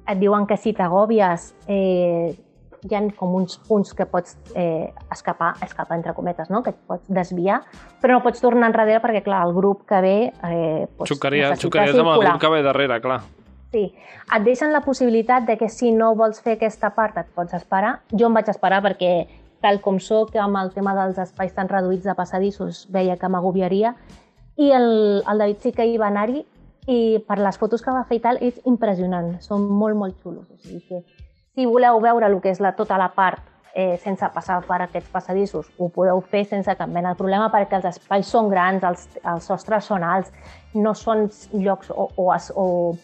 Et 0.07 0.19
diuen 0.21 0.45
que 0.47 0.55
si 0.55 0.71
t'agòbies 0.71 1.51
eh, 1.67 2.31
hi 2.85 2.95
ha 2.95 3.01
com 3.17 3.33
uns 3.35 3.57
punts 3.67 3.93
que 3.97 4.05
pots 4.05 4.35
eh, 4.53 4.93
escapar, 5.11 5.55
escapar 5.65 5.97
entre 5.97 6.13
cometes, 6.13 6.49
no? 6.53 6.61
que 6.63 6.71
et 6.73 6.81
pots 6.87 7.07
desviar, 7.09 7.61
però 8.01 8.17
no 8.17 8.23
pots 8.25 8.43
tornar 8.43 8.69
enrere 8.71 8.99
perquè, 9.03 9.23
clar, 9.25 9.45
el 9.47 9.55
grup 9.55 9.85
que 9.89 10.01
ve... 10.05 10.17
Eh, 10.31 10.85
doncs, 10.97 11.09
Xocaria, 11.15 11.55
xocaries 11.59 11.97
amb 11.97 12.13
el 12.13 12.23
grup 12.25 12.43
que 12.43 12.53
ve 12.53 12.61
darrere, 12.65 12.99
clar. 13.01 13.23
Sí, 13.75 13.89
et 13.91 14.43
deixen 14.45 14.71
la 14.71 14.83
possibilitat 14.85 15.47
de 15.49 15.57
que 15.59 15.67
si 15.67 15.91
no 15.91 16.13
vols 16.15 16.39
fer 16.43 16.55
aquesta 16.55 16.93
part 16.95 17.17
et 17.19 17.31
pots 17.35 17.57
esperar. 17.57 17.97
Jo 18.13 18.29
em 18.29 18.37
vaig 18.37 18.47
esperar 18.51 18.79
perquè, 18.85 19.25
tal 19.65 19.81
com 19.83 19.97
sóc, 19.99 20.35
amb 20.39 20.61
el 20.61 20.71
tema 20.75 20.93
dels 20.95 21.17
espais 21.19 21.51
tan 21.55 21.67
reduïts 21.71 22.05
de 22.05 22.15
passadissos, 22.15 22.85
veia 22.93 23.17
que 23.19 23.29
m'agobiaria. 23.31 23.95
I 24.55 24.69
el, 24.71 24.87
el 25.27 25.41
David 25.43 25.65
sí 25.65 25.73
que 25.75 25.89
hi 25.89 25.97
va 25.99 26.07
anar-hi 26.13 26.45
i 26.87 26.99
per 27.27 27.39
les 27.41 27.57
fotos 27.57 27.81
que 27.81 27.91
va 27.91 28.05
fer 28.07 28.21
i 28.21 28.23
tal, 28.23 28.39
és 28.45 28.61
impressionant. 28.69 29.33
Són 29.43 29.65
molt, 29.67 29.97
molt 29.97 30.21
xulos. 30.21 30.47
O 30.53 30.59
sigui 30.61 30.83
que 30.87 31.01
si 31.55 31.65
voleu 31.65 31.99
veure 32.03 32.27
el 32.27 32.39
que 32.43 32.51
és 32.51 32.59
la, 32.59 32.73
tota 32.75 32.97
la 32.99 33.09
part 33.15 33.41
eh, 33.75 33.97
sense 34.03 34.27
passar 34.33 34.61
per 34.67 34.81
aquests 34.85 35.11
passadissos, 35.11 35.67
ho 35.77 35.89
podeu 35.91 36.21
fer 36.31 36.45
sense 36.47 36.75
cap 36.79 36.89
mena 36.89 37.11
de 37.13 37.19
problema 37.19 37.49
perquè 37.51 37.79
els 37.79 37.89
espais 37.91 38.27
són 38.27 38.49
grans, 38.49 38.83
els, 38.87 39.07
els 39.23 39.49
sostres 39.51 39.87
són 39.91 40.03
alts, 40.03 40.31
no 40.73 40.95
són 40.95 41.27
llocs 41.53 41.91
o, 41.91 42.07
o, 42.15 42.29
es, 42.35 42.51
o 42.55 42.95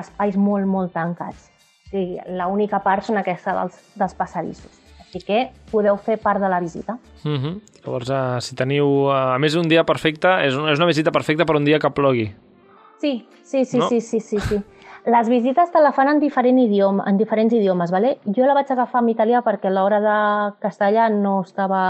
espais 0.00 0.36
molt, 0.40 0.66
molt 0.66 0.94
tancats. 0.96 1.50
O 1.84 1.90
sigui, 1.92 2.16
l'única 2.40 2.80
part 2.82 3.04
són 3.06 3.20
aquesta 3.20 3.52
dels, 3.60 3.76
dels 4.00 4.16
passadissos. 4.18 4.80
Així 5.04 5.20
que 5.28 5.42
podeu 5.70 5.96
fer 6.00 6.16
part 6.18 6.40
de 6.42 6.48
la 6.50 6.58
visita. 6.58 6.96
Uh 7.22 7.36
-huh. 7.38 7.60
Llavors, 7.84 8.10
uh, 8.10 8.40
si 8.40 8.56
teniu... 8.56 8.86
Uh, 9.06 9.34
a 9.36 9.38
més, 9.38 9.54
un 9.54 9.68
dia 9.68 9.84
perfecte, 9.84 10.28
és, 10.46 10.56
un, 10.56 10.68
és 10.68 10.78
una 10.78 10.86
visita 10.86 11.12
perfecta 11.12 11.44
per 11.44 11.56
un 11.56 11.64
dia 11.64 11.78
que 11.78 11.90
plogui. 11.90 12.34
Sí, 12.98 13.28
sí, 13.42 13.64
sí, 13.64 13.78
No? 13.78 13.88
sí, 13.88 14.00
sí, 14.00 14.20
sí, 14.20 14.40
sí. 14.40 14.62
Les 15.04 15.28
visites 15.28 15.68
te 15.68 15.80
la 15.84 15.92
fan 15.92 16.08
en, 16.08 16.20
diferent 16.20 16.56
idioma, 16.62 17.04
en 17.06 17.18
diferents 17.20 17.52
idiomes, 17.52 17.90
¿vale? 17.92 18.14
Jo 18.24 18.46
la 18.48 18.54
vaig 18.56 18.70
agafar 18.72 19.02
en 19.02 19.10
italià 19.12 19.42
perquè 19.44 19.68
l'hora 19.68 19.98
de 20.00 20.20
castellà 20.64 21.10
no 21.12 21.42
estava, 21.44 21.82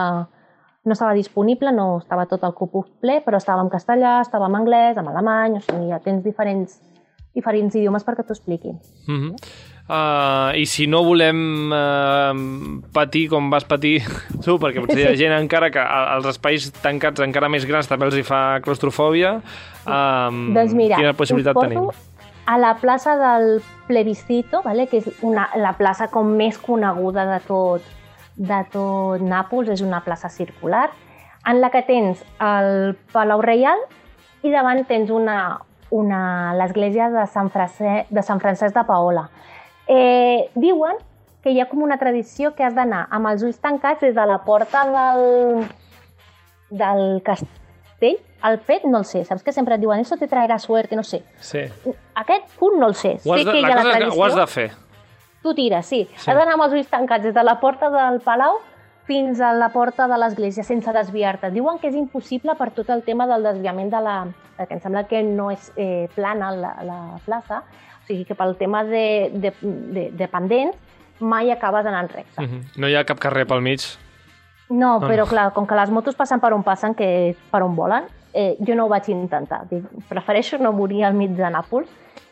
no 0.82 0.96
estava 0.96 1.14
disponible, 1.14 1.70
no 1.70 2.00
estava 2.00 2.24
tot 2.26 2.42
el 2.42 2.56
cupús 2.58 2.88
ple, 3.00 3.20
però 3.22 3.38
estava 3.38 3.62
en 3.62 3.70
castellà, 3.70 4.16
estava 4.20 4.48
en 4.50 4.56
anglès, 4.58 4.98
en 4.98 5.06
alemany, 5.12 5.60
o 5.60 5.62
sigui, 5.62 5.92
ja 5.92 6.00
tens 6.02 6.24
diferents, 6.24 6.80
diferents 7.38 7.76
idiomes 7.78 8.02
perquè 8.02 8.24
t'ho 8.26 8.34
expliquin. 8.34 8.80
Uh 9.06 9.14
-huh. 9.14 9.30
uh, 9.86 10.50
I 10.58 10.66
si 10.66 10.88
no 10.88 11.04
volem 11.04 11.70
uh, 11.70 12.34
patir 12.92 13.28
com 13.28 13.48
vas 13.48 13.64
patir 13.64 14.02
tu, 14.42 14.58
perquè 14.58 14.80
potser 14.80 14.98
hi 14.98 15.06
ha 15.06 15.14
gent 15.22 15.38
encara 15.38 15.70
que 15.70 15.78
als 15.78 16.26
espais 16.26 16.72
tancats 16.82 17.20
encara 17.20 17.48
més 17.48 17.64
grans 17.64 17.86
també 17.86 18.06
els 18.06 18.16
hi 18.16 18.24
fa 18.24 18.58
claustrofòbia, 18.60 19.40
um, 19.86 20.52
Doncs 20.52 20.74
mira, 20.74 20.96
quina 20.96 21.14
possibilitat 21.14 21.54
porto 21.54 21.68
tenim? 21.68 22.13
A 22.46 22.58
la 22.58 22.74
plaça 22.76 23.16
del 23.16 23.62
Plebiscito, 23.86 24.62
vale? 24.62 24.86
que 24.86 24.98
és 25.00 25.22
una, 25.22 25.48
la 25.56 25.74
plaça 25.78 26.08
com 26.12 26.34
més 26.36 26.58
coneguda 26.60 27.24
de 27.28 27.38
tot, 27.46 27.86
de 28.36 28.60
tot 28.72 29.22
Nàpols, 29.24 29.70
és 29.72 29.84
una 29.84 30.02
plaça 30.04 30.28
circular, 30.28 30.90
en 31.46 31.60
la 31.60 31.70
que 31.70 31.84
tens 31.84 32.24
el 32.40 32.96
Palau 33.12 33.42
Reial 33.44 33.80
i 34.44 34.52
davant 34.52 34.84
tens 34.88 35.10
una, 35.12 35.60
una, 35.90 36.54
l'església 36.58 37.10
de, 37.12 37.24
Sant 37.32 37.50
Francesc, 37.52 38.12
de 38.12 38.24
Sant 38.24 38.40
Francesc 38.40 38.76
de 38.76 38.84
Paola. 38.88 39.28
Eh, 39.88 40.50
diuen 40.56 41.00
que 41.44 41.52
hi 41.52 41.60
ha 41.60 41.68
com 41.68 41.82
una 41.84 41.98
tradició 42.00 42.54
que 42.56 42.64
has 42.64 42.76
d'anar 42.76 43.04
amb 43.12 43.28
els 43.28 43.44
ulls 43.44 43.60
tancats 43.60 44.00
des 44.00 44.14
de 44.16 44.24
la 44.28 44.40
porta 44.44 44.84
del, 44.88 45.66
del 46.72 47.04
castell 47.24 48.16
al 48.44 48.58
fet, 48.60 48.84
no 48.84 48.98
el 49.00 49.06
sé. 49.08 49.24
Saps 49.24 49.42
que 49.42 49.52
sempre 49.56 49.78
et 49.78 49.80
diuen 49.80 50.02
eso 50.04 50.18
te 50.20 50.28
traerà 50.28 50.58
suerte, 50.60 50.96
no 50.96 51.02
sé. 51.02 51.22
Sí. 51.40 51.62
Aquest 52.20 52.50
punt 52.60 52.76
no 52.80 52.90
el 52.92 52.94
sé. 52.94 53.16
Ho 53.24 53.32
has 53.34 53.40
sé 53.40 53.46
de, 53.48 53.52
que 53.52 53.58
hi 53.58 53.62
la 53.62 53.72
ha 53.72 53.76
la 53.78 53.84
tradició. 53.90 54.20
ho 54.20 54.24
has 54.26 54.36
de 54.36 54.46
fer. 54.46 54.70
Tu 55.42 55.54
tires, 55.54 55.86
sí. 55.86 56.02
Sí. 56.16 56.30
Has 56.30 56.36
d'anar 56.36 56.58
amb 56.58 56.66
els 56.66 56.74
ulls 56.76 56.90
tancats 56.92 57.24
des 57.24 57.34
de 57.34 57.44
la 57.44 57.58
porta 57.60 57.88
del 57.92 58.20
Palau 58.24 58.58
fins 59.08 59.40
a 59.40 59.52
la 59.56 59.70
porta 59.72 60.06
de 60.08 60.18
l'església 60.20 60.64
sense 60.64 60.92
desviar-te. 60.92 61.50
Diuen 61.52 61.78
que 61.80 61.88
és 61.88 61.96
impossible 61.96 62.54
per 62.56 62.70
tot 62.76 62.90
el 62.92 63.02
tema 63.02 63.26
del 63.26 63.42
desviament 63.48 63.90
de 63.92 64.00
la... 64.00 64.16
perquè 64.58 64.76
em 64.76 64.80
sembla 64.80 65.04
que 65.08 65.22
no 65.22 65.50
és 65.50 65.72
eh, 65.76 66.08
plana 66.14 66.50
la, 66.54 66.74
la 66.84 66.98
plaça, 67.24 67.62
o 67.64 68.06
sigui 68.06 68.24
que 68.24 68.36
pel 68.36 68.56
tema 68.60 68.84
de, 68.84 69.30
de, 69.34 69.52
de, 69.60 70.10
de 70.12 70.28
pendents 70.28 70.76
mai 71.20 71.50
acabes 71.50 71.86
anant 71.86 72.10
recte. 72.12 72.40
Uh 72.40 72.44
-huh. 72.48 72.62
No 72.76 72.88
hi 72.88 72.96
ha 72.96 73.04
cap 73.04 73.18
carrer 73.18 73.46
pel 73.46 73.60
mig. 73.60 73.80
No, 74.68 75.00
No, 75.00 75.08
però 75.08 75.24
no. 75.24 75.26
clar, 75.26 75.52
com 75.52 75.66
que 75.66 75.74
les 75.74 75.90
motos 75.90 76.14
passen 76.14 76.40
per 76.40 76.52
on 76.52 76.62
passen, 76.62 76.94
que 76.94 77.30
és 77.30 77.36
per 77.50 77.62
on 77.62 77.76
volen, 77.76 78.04
eh, 78.34 78.56
jo 78.66 78.74
no 78.74 78.86
ho 78.86 78.90
vaig 78.92 79.08
intentar. 79.14 79.62
Dic, 79.70 79.86
prefereixo 80.10 80.58
no 80.58 80.72
morir 80.76 81.04
al 81.06 81.14
mig 81.14 81.30
de 81.38 81.48
Nàpols 81.54 81.88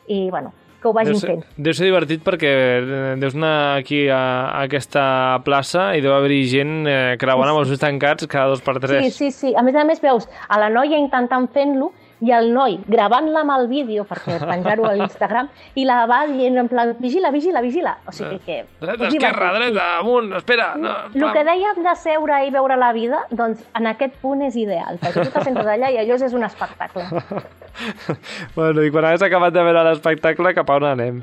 i, 0.08 0.28
bueno, 0.30 0.52
que 0.82 0.88
ho 0.90 0.92
vagin 0.92 1.14
Deu 1.14 1.20
ser, 1.20 1.30
fent. 1.30 1.42
deu 1.62 1.74
ser 1.78 1.86
divertit 1.86 2.24
perquè 2.26 2.50
eh, 2.50 3.14
deus 3.22 3.36
anar 3.38 3.78
aquí 3.78 4.08
a, 4.10 4.18
a 4.50 4.64
aquesta 4.66 5.04
plaça 5.46 5.92
i 5.94 6.02
deu 6.02 6.12
haver-hi 6.16 6.42
gent 6.50 6.88
eh, 6.90 7.14
creuant 7.22 7.52
amb 7.52 7.62
els 7.62 7.70
ulls 7.70 7.82
tancats 7.82 8.26
cada 8.26 8.50
dos 8.50 8.64
per 8.66 8.80
tres. 8.82 9.06
Sí, 9.06 9.30
sí, 9.30 9.30
sí. 9.30 9.54
A 9.54 9.62
més 9.62 9.78
a 9.78 9.86
més, 9.86 10.02
veus 10.02 10.26
a 10.48 10.58
la 10.58 10.72
noia 10.74 10.98
intentant 10.98 11.46
fent-lo 11.54 11.92
i 12.22 12.32
el 12.34 12.52
noi 12.54 12.78
gravant-la 12.86 13.42
amb 13.42 13.54
el 13.56 13.68
vídeo 13.70 14.04
perquè 14.08 14.38
penjar-ho 14.42 14.86
a 14.88 14.94
l'Instagram 14.96 15.48
i 15.78 15.86
la 15.88 16.02
va 16.10 16.22
dient 16.30 16.60
en 16.62 16.70
plan, 16.70 16.94
vigila, 17.02 17.32
vigila, 17.34 17.62
vigila. 17.64 17.96
O 18.06 18.14
sigui 18.14 18.38
que... 18.46 18.62
Dreta, 18.82 19.08
és 19.08 19.16
esquerra, 19.16 19.52
dreta, 19.56 19.88
amunt, 20.00 20.32
espera. 20.38 20.72
No, 20.80 20.94
El 21.14 21.26
que 21.34 21.44
dèiem 21.48 21.82
de 21.84 21.96
seure 21.98 22.42
i 22.46 22.52
veure 22.54 22.78
la 22.78 22.92
vida, 22.96 23.24
doncs 23.30 23.64
en 23.78 23.90
aquest 23.90 24.18
punt 24.22 24.44
és 24.46 24.58
ideal, 24.60 25.00
perquè 25.02 25.26
tu 25.26 25.34
te 25.34 25.44
sentes 25.48 25.72
allà 25.74 25.90
i 25.92 25.98
allò 26.02 26.20
és 26.22 26.36
un 26.36 26.46
espectacle. 26.46 27.08
bueno, 28.58 28.84
i 28.84 28.92
quan 28.94 29.08
hagués 29.08 29.26
acabat 29.26 29.54
de 29.54 29.66
veure 29.66 29.88
l'espectacle, 29.90 30.54
cap 30.54 30.70
a 30.70 30.78
on 30.78 30.88
anem? 30.92 31.22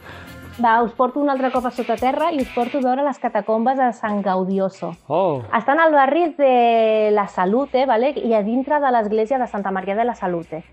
Va, 0.59 0.81
us 0.83 0.91
porto 0.91 1.21
un 1.21 1.29
altre 1.31 1.53
cop 1.53 1.63
a 1.69 1.71
sota 1.71 1.95
terra 1.95 2.33
i 2.35 2.41
us 2.43 2.49
porto 2.51 2.81
a 2.81 2.83
veure 2.83 3.03
les 3.05 3.19
catacombes 3.21 3.77
de 3.79 3.93
Sant 3.95 4.17
Gaudioso. 4.25 4.89
Oh, 5.07 5.41
Estan 5.55 5.79
al 5.79 5.93
barri 5.95 6.33
de 6.35 7.11
la 7.15 7.29
Salute, 7.29 7.85
¿vale? 7.85 8.11
i 8.11 8.33
a 8.33 8.41
dintre 8.43 8.81
de 8.83 8.91
l'església 8.91 9.39
de 9.39 9.47
Santa 9.47 9.71
Maria 9.71 9.95
de 9.95 10.03
la 10.03 10.15
Salute. 10.19 10.65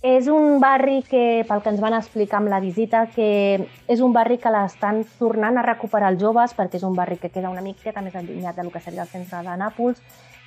És 0.00 0.28
un 0.32 0.60
barri 0.62 1.02
que, 1.02 1.44
pel 1.44 1.60
que 1.60 1.74
ens 1.74 1.82
van 1.82 1.98
explicar 1.98 2.38
amb 2.38 2.48
la 2.48 2.62
visita, 2.64 3.04
que 3.12 3.68
és 3.90 4.00
un 4.00 4.16
barri 4.16 4.38
que 4.40 4.54
l'estan 4.54 5.02
tornant 5.18 5.58
a 5.58 5.66
recuperar 5.66 6.14
els 6.14 6.22
joves, 6.22 6.56
perquè 6.56 6.80
és 6.80 6.88
un 6.88 6.96
barri 6.96 7.20
que 7.20 7.28
queda 7.28 7.52
una 7.52 7.66
miqueta 7.66 8.00
més 8.00 8.16
allunyat 8.16 8.56
del 8.56 8.72
que 8.72 8.80
seria 8.80 9.04
el 9.04 9.12
centre 9.12 9.44
de 9.44 9.60
Nàpols, 9.60 10.00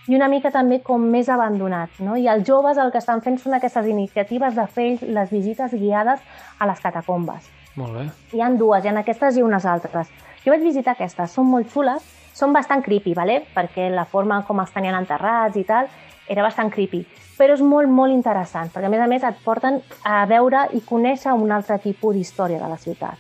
i 0.08 0.18
una 0.18 0.32
mica 0.32 0.50
també 0.50 0.82
com 0.82 1.06
més 1.06 1.30
abandonat. 1.30 2.02
No? 2.02 2.18
I 2.18 2.32
els 2.32 2.48
joves 2.48 2.82
el 2.82 2.90
que 2.90 3.04
estan 3.04 3.22
fent 3.22 3.38
són 3.38 3.60
aquestes 3.60 3.86
iniciatives 3.86 4.58
de 4.58 4.66
fer 4.66 4.92
les 5.04 5.30
visites 5.30 5.76
guiades 5.78 6.24
a 6.58 6.66
les 6.66 6.80
catacombes. 6.82 7.61
Molt 7.76 7.98
bé. 7.98 8.08
Hi 8.34 8.42
han 8.42 8.58
dues, 8.60 8.84
hi 8.84 8.92
ha 8.92 8.98
aquestes 9.00 9.38
i 9.38 9.46
unes 9.46 9.66
altres. 9.66 10.10
Jo 10.44 10.54
vaig 10.54 10.64
visitar 10.66 10.96
aquestes, 10.96 11.32
són 11.32 11.48
molt 11.52 11.70
xules, 11.72 12.04
són 12.34 12.54
bastant 12.54 12.82
creepy, 12.84 13.14
¿vale? 13.14 13.42
perquè 13.56 13.90
la 13.94 14.06
forma 14.06 14.42
com 14.48 14.60
els 14.60 14.72
tenien 14.74 14.96
enterrats 14.98 15.58
i 15.60 15.66
tal 15.68 15.90
era 16.32 16.44
bastant 16.46 16.72
creepy, 16.72 17.02
però 17.38 17.56
és 17.58 17.62
molt, 17.62 17.90
molt 17.92 18.14
interessant, 18.14 18.72
perquè 18.72 18.88
a 18.88 18.94
més 18.94 19.04
a 19.04 19.08
més 19.12 19.24
et 19.28 19.40
porten 19.44 19.82
a 20.08 20.24
veure 20.30 20.68
i 20.78 20.82
conèixer 20.88 21.34
un 21.34 21.52
altre 21.52 21.78
tipus 21.84 22.16
d'història 22.16 22.62
de 22.62 22.70
la 22.72 22.80
ciutat. 22.80 23.20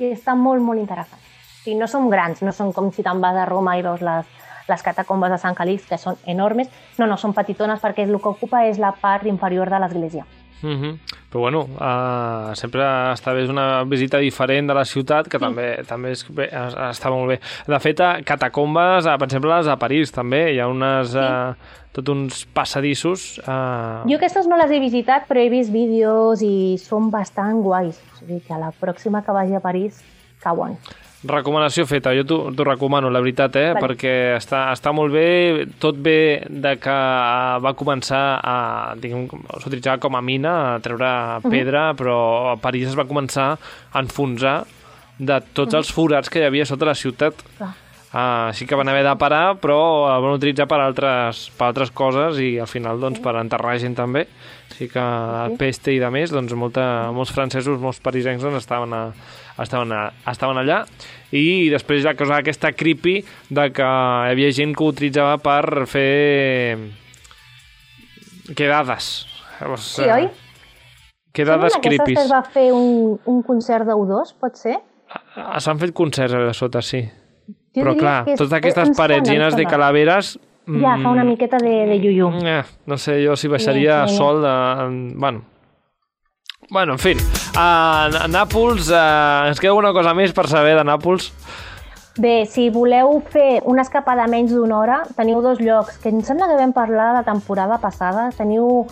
I 0.00 0.10
està 0.10 0.34
molt, 0.34 0.62
molt 0.62 0.82
interessant. 0.82 1.20
I 1.70 1.76
no 1.78 1.86
són 1.88 2.10
grans, 2.10 2.42
no 2.42 2.52
són 2.52 2.72
com 2.76 2.90
si 2.92 3.04
te'n 3.06 3.22
vas 3.22 3.36
a 3.38 3.46
Roma 3.48 3.76
i 3.78 3.84
veus 3.86 4.02
les, 4.04 4.26
les 4.68 4.82
catacombes 4.82 5.30
de 5.30 5.38
Sant 5.38 5.56
Calix, 5.56 5.86
que 5.88 5.98
són 6.00 6.18
enormes. 6.26 6.68
No, 6.98 7.06
no, 7.06 7.16
són 7.16 7.32
petitones 7.36 7.80
perquè 7.80 8.08
el 8.08 8.18
que 8.18 8.32
ocupa 8.34 8.64
és 8.68 8.80
la 8.82 8.92
part 9.00 9.28
inferior 9.30 9.70
de 9.70 9.80
l'església. 9.80 10.26
Uh 10.62 10.68
-huh. 10.70 10.98
Però 11.30 11.40
bueno, 11.40 11.60
uh, 11.62 12.54
sempre 12.54 12.80
està 13.12 13.34
bé 13.34 13.42
és 13.42 13.50
una 13.50 13.82
visita 13.84 14.18
diferent 14.18 14.68
de 14.68 14.74
la 14.74 14.84
ciutat, 14.84 15.28
que 15.28 15.38
també 15.38 15.82
també 15.86 16.10
és 16.12 16.24
bé, 16.30 16.44
es- 16.44 16.74
està 16.76 17.10
molt 17.10 17.28
bé. 17.28 17.40
De 17.66 17.78
fet, 17.80 18.00
a 18.00 18.22
catacombes, 18.22 19.06
a, 19.06 19.18
per 19.18 19.26
exemple, 19.26 19.50
les 19.56 19.66
a 19.66 19.76
París 19.76 20.12
també, 20.12 20.52
hi 20.54 20.60
ha 20.60 20.68
unes, 20.68 21.08
Sí. 21.10 21.18
uh, 21.18 21.54
tot 21.92 22.08
uns 22.08 22.46
passadissos. 22.46 23.38
Uh, 23.46 24.08
Jo 24.08 24.16
aquestes 24.16 24.46
no 24.46 24.56
les 24.56 24.70
he 24.70 24.80
visitat, 24.80 25.28
però 25.28 25.38
he 25.40 25.48
vist 25.48 25.70
vídeos 25.72 26.40
i 26.42 26.76
són 26.78 27.10
bastant 27.10 27.62
guais. 27.62 28.00
O 28.14 28.16
sigui 28.18 28.40
que 28.40 28.52
a 28.54 28.58
la 28.58 28.70
pròxima 28.72 29.22
que 29.24 29.32
vagi 29.32 29.54
a 29.54 29.60
París 29.60 30.02
cauen. 30.42 30.76
Recomanació 31.24 31.86
feta, 31.88 32.12
jo 32.12 32.24
t'ho 32.28 32.66
recomano, 32.66 33.08
la 33.12 33.22
veritat, 33.24 33.56
eh? 33.56 33.68
Vale. 33.72 33.80
perquè 33.86 34.14
està, 34.36 34.66
està 34.74 34.92
molt 34.92 35.14
bé, 35.14 35.66
tot 35.80 35.96
bé 35.96 36.44
de 36.48 36.74
que 36.82 36.94
eh, 36.94 37.60
va 37.64 37.72
començar 37.78 38.24
a, 38.44 38.56
diguem, 39.00 39.24
s'utilitzava 39.62 40.02
com 40.02 40.18
a 40.18 40.24
mina, 40.24 40.54
a 40.74 40.82
treure 40.84 41.12
pedra, 41.48 41.86
però 41.96 42.18
a 42.52 42.58
París 42.60 42.90
es 42.92 42.98
va 42.98 43.08
començar 43.08 43.54
a 43.54 44.02
enfonsar 44.04 44.58
de 45.18 45.40
tots 45.54 45.76
els 45.78 45.92
forats 45.94 46.28
que 46.28 46.42
hi 46.42 46.48
havia 46.48 46.66
sota 46.68 46.90
la 46.90 46.98
ciutat. 46.98 47.40
Clar. 47.56 47.72
Uh, 48.14 48.46
així 48.52 48.62
que 48.70 48.76
van 48.78 48.86
haver 48.86 49.02
de 49.02 49.12
parar, 49.18 49.56
però 49.58 50.06
el 50.14 50.20
van 50.22 50.36
utilitzar 50.36 50.68
per 50.70 50.76
altres, 50.78 51.48
per 51.58 51.66
altres 51.72 51.90
coses 51.90 52.36
i 52.38 52.52
al 52.62 52.68
final 52.70 53.00
doncs, 53.02 53.18
per 53.18 53.32
enterrar 53.40 53.72
gent 53.82 53.96
també. 53.98 54.28
Així 54.70 54.86
que 54.88 55.02
Sí. 55.50 55.56
peste 55.58 55.90
i 55.92 55.98
de 55.98 56.10
més, 56.14 56.30
doncs, 56.30 56.52
molta, 56.54 57.10
molts 57.10 57.32
francesos, 57.34 57.80
molts 57.82 57.98
parisencs 57.98 58.42
doncs, 58.42 58.56
estaven, 58.62 58.92
a, 58.94 59.00
estaven, 59.58 59.90
a, 59.92 60.12
estaven 60.30 60.56
allà. 60.62 60.84
I 61.34 61.68
després 61.70 62.04
la 62.06 62.14
cosa 62.14 62.36
aquesta 62.38 62.70
creepy 62.72 63.24
de 63.50 63.66
que 63.74 63.82
hi 63.82 64.30
havia 64.30 64.52
gent 64.52 64.76
que 64.76 64.84
ho 64.84 64.92
utilitzava 64.94 65.34
per 65.42 65.86
fer 65.90 66.78
quedades. 68.54 69.26
Llavors, 69.60 69.82
Sí, 69.96 70.02
eh, 70.02 70.12
oi? 70.12 70.30
Quedades 71.34 71.72
Sembla 71.72 71.80
que 71.90 71.96
creepys. 71.96 72.20
es 72.26 72.30
va 72.30 72.42
fer 72.44 72.72
un, 72.72 73.18
un 73.26 73.42
concert 73.42 73.86
d'U2, 73.88 74.34
pot 74.38 74.54
ser? 74.56 74.76
Ah, 75.34 75.58
S'han 75.58 75.78
fet 75.82 75.92
concerts 75.92 76.32
a 76.34 76.52
sota, 76.54 76.80
sí. 76.82 77.02
Jo 77.74 77.82
Però 77.82 77.96
clar, 77.98 78.24
que 78.24 78.32
és- 78.34 78.38
totes 78.38 78.52
aquestes 78.52 78.90
parets 78.96 79.28
de 79.56 79.66
calaveres... 79.66 80.38
Ja, 80.66 80.94
fa 80.96 81.10
una 81.10 81.24
mm, 81.24 81.28
miqueta 81.28 81.58
de, 81.60 81.72
de 81.90 81.98
yuyu. 82.00 82.30
Eh, 82.40 82.62
no 82.86 82.96
sé 82.96 83.18
jo 83.26 83.34
si 83.36 83.48
baixaria 83.48 84.06
Sí, 84.06 84.12
sí. 84.14 84.16
sol 84.16 84.40
de... 84.42 84.54
en- 84.86 85.18
Bueno, 85.20 85.42
bueno, 86.70 86.92
en 86.94 86.98
fi. 86.98 87.12
A, 87.56 88.08
a 88.24 88.28
Nàpols, 88.28 88.88
uh, 88.88 89.46
ens 89.50 89.60
queda 89.60 89.72
alguna 89.74 89.92
cosa 89.92 90.14
més 90.16 90.32
per 90.32 90.46
saber 90.48 90.72
de 90.78 90.84
Nàpols? 90.88 91.28
Bé, 92.16 92.46
si 92.46 92.68
voleu 92.70 93.18
fer 93.28 93.60
una 93.66 93.82
escapada 93.82 94.24
menys 94.30 94.52
d'una 94.54 94.78
hora, 94.78 95.00
teniu 95.18 95.42
dos 95.42 95.58
llocs, 95.60 95.98
que 95.98 96.08
em 96.14 96.20
sembla 96.22 96.46
que 96.48 96.56
vam 96.56 96.72
parlar 96.72 97.10
la 97.12 97.24
temporada 97.26 97.76
passada. 97.82 98.28
Teniu 98.38 98.86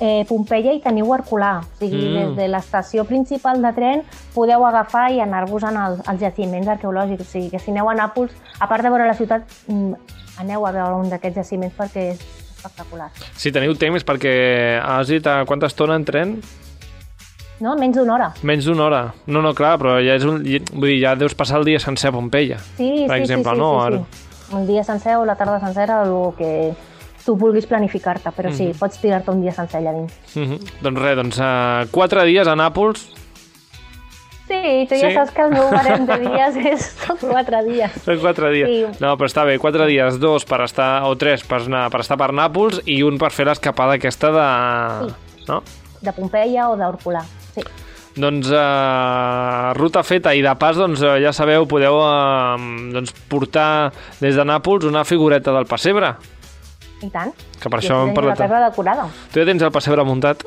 eh, 0.00 0.24
Pompeia 0.28 0.72
i 0.76 0.80
teniu 0.80 1.12
Herculà. 1.14 1.60
O 1.60 1.78
sigui, 1.78 2.02
Mm. 2.08 2.14
des 2.14 2.36
de 2.36 2.48
l'estació 2.48 3.04
principal 3.04 3.62
de 3.62 3.72
tren 3.72 4.02
podeu 4.34 4.64
agafar 4.66 5.10
i 5.12 5.20
anar-vos 5.20 5.62
en 5.64 5.76
el, 5.76 5.98
als 6.06 6.20
jaciments 6.20 6.68
arqueològics. 6.68 7.22
O 7.22 7.24
sigui, 7.30 7.50
que 7.50 7.58
si 7.58 7.70
aneu 7.70 7.88
a 7.90 7.94
Nàpols, 7.94 8.32
a 8.60 8.68
part 8.68 8.82
de 8.82 8.90
veure 8.90 9.06
la 9.06 9.14
ciutat, 9.14 9.42
mm, 9.68 9.94
aneu 10.40 10.66
a 10.66 10.72
veure 10.72 10.94
un 10.96 11.08
d'aquests 11.10 11.36
jaciments 11.36 11.74
perquè 11.76 12.10
és 12.12 12.20
espectacular. 12.56 13.10
Si 13.36 13.52
teniu 13.52 13.74
temps, 13.74 14.04
perquè 14.04 14.80
has 14.82 15.08
dit 15.08 15.26
a 15.26 15.44
quanta 15.44 15.66
estona 15.66 15.94
en 15.96 16.04
tren? 16.04 16.40
No? 17.58 17.74
Menys 17.74 17.96
d'una 17.96 18.14
hora. 18.14 18.32
Menys 18.42 18.66
d'una 18.66 18.84
hora. 18.84 19.14
No, 19.26 19.40
no, 19.40 19.54
clar, 19.56 19.78
però 19.80 19.94
ja 20.04 20.14
és 20.18 20.24
un... 20.28 20.42
Vull 20.74 20.90
dir, 20.90 20.98
ja 21.00 21.14
deus 21.16 21.32
passar 21.34 21.56
el 21.62 21.64
dia 21.64 21.78
sencer 21.80 22.10
a 22.10 22.12
Pompeia. 22.12 22.58
Sí, 22.76 23.06
per 23.08 23.16
sí, 23.16 23.22
exemple, 23.22 23.52
sí, 23.52 23.56
sí, 23.56 23.60
no? 23.62 23.70
sí, 23.80 23.86
Ara- 23.86 24.02
sí. 24.02 24.54
un 24.56 24.66
dia 24.66 24.84
sencer 24.84 25.16
o 25.16 25.24
la 25.24 25.36
tarda 25.36 25.58
sencera, 25.60 26.02
el 26.02 26.34
que 26.36 26.74
tu 27.26 27.34
vulguis 27.36 27.66
planificar-te, 27.66 28.30
però 28.30 28.52
sí, 28.54 28.68
Mhm. 28.70 28.78
pots 28.78 29.00
tirar-te 29.02 29.30
un 29.34 29.42
dia 29.42 29.52
sencer 29.52 29.80
allà 29.82 29.92
dins. 29.98 30.12
Mm 30.36 30.42
-hmm. 30.46 30.72
Doncs 30.82 31.00
res, 31.02 31.16
doncs 31.16 31.38
uh, 31.38 31.90
quatre 31.90 32.24
dies 32.24 32.46
a 32.46 32.54
Nàpols, 32.56 33.08
Sí, 34.46 34.86
tu 34.88 34.94
Sí? 34.94 35.00
ja 35.00 35.10
saps 35.10 35.32
que 35.34 35.42
el 35.42 35.50
meu 35.50 35.68
barem 35.72 36.06
de 36.06 36.18
dies 36.24 36.56
és 36.56 36.96
quatre 37.20 37.64
dies. 37.64 37.90
són 38.04 38.20
quatre 38.20 38.50
dies. 38.52 38.68
Sí. 38.68 39.00
No, 39.02 39.16
però 39.18 39.26
està 39.26 39.44
bé, 39.44 39.58
quatre 39.58 39.86
dies, 39.86 40.20
dos 40.20 40.44
per 40.44 40.60
estar, 40.62 41.02
o 41.02 41.16
tres 41.16 41.42
per, 41.42 41.62
anar, 41.66 41.90
per 41.90 42.00
estar 42.04 42.16
per 42.16 42.30
Nàpols 42.32 42.80
i 42.86 43.02
un 43.02 43.18
per 43.18 43.32
fer 43.32 43.44
l'escapada 43.46 43.94
aquesta 43.98 44.30
de... 44.30 45.14
No? 45.48 45.62
De 46.00 46.12
Pompeia 46.12 46.68
o 46.70 46.76
d'Orcolà. 46.76 47.24
Sí. 47.56 47.62
Doncs 48.16 48.48
uh, 48.48 49.74
ruta 49.74 50.02
feta 50.06 50.32
i 50.32 50.40
de 50.42 50.54
pas, 50.54 50.76
doncs 50.76 51.02
uh, 51.02 51.16
ja 51.20 51.32
sabeu, 51.32 51.66
podeu 51.66 51.98
uh, 51.98 52.56
doncs, 52.94 53.12
portar 53.28 53.90
des 54.20 54.36
de 54.36 54.44
Nàpols 54.44 54.84
una 54.86 55.02
figureta 55.04 55.52
del 55.52 55.66
pessebre. 55.66 56.14
I 57.04 57.10
tant. 57.12 57.32
Que 57.60 57.68
per 57.68 57.80
I 57.82 57.84
això 57.84 58.00
hem 58.06 58.14
parlat. 58.16 58.38
La 58.38 58.46
casa 58.46 58.62
decorada. 58.68 59.08
Tu 59.32 59.40
ja 59.42 59.46
tens 59.48 59.62
el 59.62 59.72
pessebre 59.74 60.04
muntat? 60.08 60.44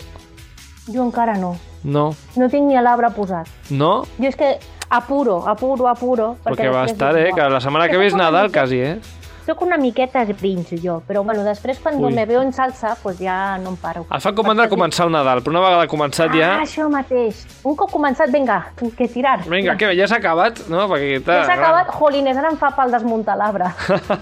Jo 0.90 1.04
encara 1.06 1.38
no. 1.38 1.56
No? 1.84 2.10
No 2.36 2.50
tinc 2.50 2.66
ni 2.68 2.80
l'arbre 2.82 3.12
posat. 3.16 3.48
No? 3.70 4.06
Jo 4.18 4.32
és 4.32 4.36
que 4.40 4.58
apuro, 4.90 5.44
apuro, 5.48 5.88
apuro. 5.88 6.32
Perquè 6.44 6.72
va 6.72 6.84
després 6.88 6.96
estar, 6.98 7.14
eh? 7.20 7.30
Que 7.36 7.50
la 7.54 7.62
setmana 7.62 7.88
que 7.88 7.94
Però 7.96 8.02
ve 8.02 8.10
és 8.10 8.18
Nadal, 8.18 8.52
quasi, 8.52 8.82
eh? 8.82 9.19
Soc 9.50 9.64
una 9.66 9.78
miqueta 9.82 10.22
grinch, 10.30 10.76
jo, 10.78 11.00
però 11.08 11.24
bueno, 11.26 11.42
després 11.42 11.80
quan 11.82 11.96
Ui. 11.98 12.12
me 12.14 12.22
veo 12.30 12.44
en 12.46 12.52
salsa, 12.54 12.92
pues 13.02 13.18
ja 13.18 13.58
no 13.58 13.72
em 13.72 13.78
paro. 13.82 14.04
Et 14.14 14.22
fa 14.22 14.30
comandar 14.38 14.68
a 14.68 14.70
començar 14.70 15.08
el 15.08 15.12
Nadal, 15.16 15.42
però 15.42 15.56
una 15.56 15.64
vegada 15.64 15.88
començat 15.90 16.30
Ah, 16.30 16.38
ja... 16.38 16.50
això 16.62 16.86
mateix. 16.94 17.40
Un 17.66 17.74
cop 17.80 17.90
començat, 17.90 18.30
vinga, 18.30 18.60
que 18.78 19.08
tirar. 19.10 19.40
Vinga, 19.50 19.74
què, 19.80 19.90
ja 19.98 20.06
s'ha 20.06 20.20
acabat? 20.22 20.62
No? 20.70 20.86
Perquè, 20.92 21.18
Ja 21.26 21.42
s'ha 21.50 21.56
acabat, 21.58 21.90
jolines, 21.98 22.38
ara 22.38 22.52
em 22.54 22.62
fa 22.62 22.70
pel 22.78 22.94
desmuntar 22.94 23.40
l'arbre. 23.42 23.72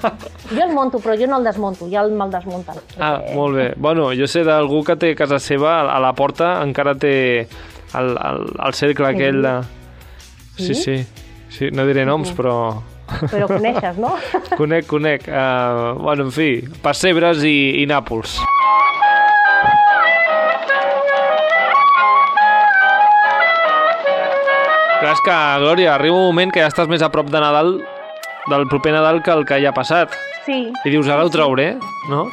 jo 0.55 0.63
el 0.63 0.71
monto, 0.71 1.03
però 1.03 1.19
jo 1.19 1.27
no 1.27 1.41
el 1.43 1.51
desmonto, 1.51 1.91
ja 1.91 2.05
el 2.07 2.15
me'l 2.15 2.31
desmunten. 2.31 2.79
Ah, 2.95 3.17
Perquè- 3.19 3.35
molt 3.35 3.59
bé. 3.59 3.69
Bueno, 3.75 4.13
jo 4.15 4.31
sé 4.31 4.45
d'algú 4.47 4.85
que 4.87 4.95
té 4.95 5.11
casa 5.13 5.39
seva, 5.43 5.81
a 5.91 5.99
la 5.99 6.13
porta, 6.15 6.61
encara 6.63 6.95
té 6.95 7.15
el, 7.43 8.13
el, 8.15 8.45
el 8.63 8.73
cercle 8.79 9.11
aquell 9.11 9.43
de... 9.43 9.57
Sí, 10.55 10.73
sí. 10.73 11.01
sí. 11.51 11.67
No 11.75 11.83
diré 11.85 12.07
noms, 12.07 12.31
però... 12.31 12.61
Però 13.07 13.47
coneixes, 13.49 13.97
no? 14.01 14.15
Conec, 14.59 14.85
conec. 14.89 15.27
Uh, 15.27 15.95
bueno, 16.01 16.27
en 16.27 16.31
fi, 16.35 16.49
Pessebres 16.83 17.43
i, 17.47 17.81
i 17.81 17.85
Nàpols. 17.89 18.37
Clar, 24.97 25.13
és 25.13 25.21
que, 25.23 25.37
Glòria, 25.61 25.93
arriba 25.93 26.17
un 26.17 26.25
moment 26.25 26.51
que 26.51 26.63
ja 26.63 26.71
estàs 26.71 26.89
més 26.89 27.03
a 27.05 27.11
prop 27.13 27.29
de 27.31 27.39
Nadal, 27.39 27.77
del 28.49 28.67
proper 28.71 28.95
Nadal, 28.95 29.21
que 29.23 29.31
el 29.31 29.45
que 29.45 29.61
ja 29.61 29.71
ha 29.71 29.77
passat. 29.77 30.15
Sí. 30.47 30.65
I 30.73 30.89
dius, 30.89 31.07
ara 31.11 31.25
ho 31.27 31.31
trauré, 31.31 31.75
no? 32.09 32.25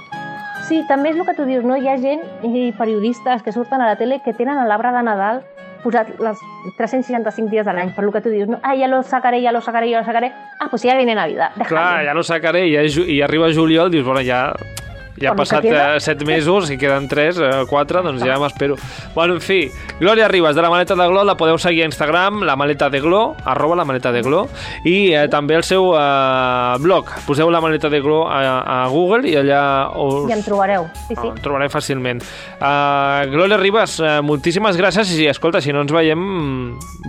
Sí, 0.65 0.81
també 0.89 1.11
és 1.13 1.19
el 1.19 1.27
que 1.29 1.35
tu 1.37 1.45
dius, 1.45 1.65
no? 1.67 1.77
Hi 1.77 1.91
ha 1.93 1.99
gent 2.01 2.23
i 2.47 2.71
periodistes 2.79 3.45
que 3.45 3.53
surten 3.53 3.83
a 3.85 3.91
la 3.91 3.99
tele 4.01 4.23
que 4.25 4.33
tenen 4.33 4.63
l'arbre 4.65 4.95
de 4.97 5.03
Nadal 5.05 5.43
posat 5.85 6.15
les 6.19 6.41
365 6.79 7.51
dies 7.53 7.67
de 7.67 7.73
l'any, 7.77 7.93
per 7.95 8.05
lo 8.05 8.13
que 8.13 8.23
tu 8.25 8.33
dius, 8.33 8.49
no? 8.49 8.59
ah, 8.63 8.75
ja 8.75 8.89
lo 8.89 9.03
sacaré, 9.05 9.43
ja 9.45 9.53
lo 9.53 9.61
sacaré, 9.61 9.91
ja 9.93 10.01
lo 10.01 10.05
sacaré. 10.09 10.33
Ah, 10.59 10.69
pues 10.71 10.83
ja 10.83 10.97
viene 10.97 11.15
Navidad. 11.15 11.53
déjalo. 11.55 11.69
Clar, 11.77 12.05
ja 12.05 12.15
no 12.15 12.23
sacaré, 12.25 12.67
i, 12.69 12.75
ja 12.75 13.05
i 13.05 13.21
arriba 13.23 13.53
juliol, 13.53 13.91
dius, 13.93 14.05
bueno, 14.05 14.25
ja, 14.25 14.55
ja 15.21 15.33
ha 15.33 15.37
passat 15.39 15.63
queda. 15.63 15.97
eh, 15.97 16.01
set 16.01 16.25
mesos, 16.27 16.71
i 16.71 16.79
queden 16.79 17.09
tres, 17.09 17.39
eh, 17.39 17.65
quatre, 17.71 18.03
doncs 18.03 18.23
ja 18.25 18.39
m'espero. 18.41 18.77
Bueno, 19.15 19.35
en 19.35 19.41
fi, 19.41 19.71
Glòria 20.01 20.29
Ribas, 20.29 20.57
de 20.57 20.63
la 20.63 20.71
Maleta 20.71 20.95
de 20.95 21.07
Glo, 21.07 21.25
la 21.25 21.37
podeu 21.37 21.59
seguir 21.59 21.83
a 21.85 21.87
Instagram, 21.87 22.43
la 22.43 22.57
Maleta 22.57 22.91
de 22.91 23.01
Glo, 23.01 23.37
arroba 23.45 23.77
la 23.77 23.85
Maleta 23.85 24.13
de 24.13 24.23
Glo, 24.23 24.49
i 24.85 25.13
eh, 25.15 25.29
també 25.29 25.55
el 25.55 25.65
seu 25.65 25.93
eh, 25.95 26.77
blog. 26.81 27.11
Poseu 27.27 27.51
la 27.51 27.61
Maleta 27.61 27.91
de 27.91 28.01
Glo 28.01 28.25
a, 28.29 28.41
a 28.61 28.89
Google 28.89 29.29
i 29.29 29.37
allà 29.39 29.63
us... 30.01 30.29
I 30.31 30.37
em 30.37 30.43
trobareu. 30.43 30.89
Sí, 31.09 31.15
sí. 31.15 31.29
Ah, 31.31 31.35
trobareu 31.43 31.71
fàcilment. 31.73 32.23
Uh, 32.59 33.25
Glòria 33.33 33.59
Ribas, 33.61 33.99
uh, 34.03 34.19
moltíssimes 34.25 34.77
gràcies 34.81 35.11
i, 35.19 35.29
escolta, 35.31 35.61
si 35.65 35.73
no 35.73 35.85
ens 35.85 35.93
veiem, 35.95 36.25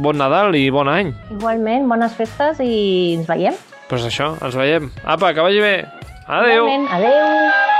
bon 0.01 0.19
Nadal 0.19 0.55
i 0.55 0.67
bon 0.73 0.89
any. 0.91 1.13
Igualment, 1.33 1.87
bones 1.89 2.15
festes 2.17 2.61
i 2.63 3.15
ens 3.19 3.29
veiem. 3.29 3.55
Doncs 3.55 3.89
pues 3.89 4.05
això, 4.07 4.33
ens 4.41 4.57
veiem. 4.57 4.89
Apa, 5.03 5.33
que 5.33 5.45
vagi 5.45 5.61
bé. 5.61 5.77
Adéu. 6.25 6.65
Igualment, 6.65 6.91
adéu. 6.91 7.74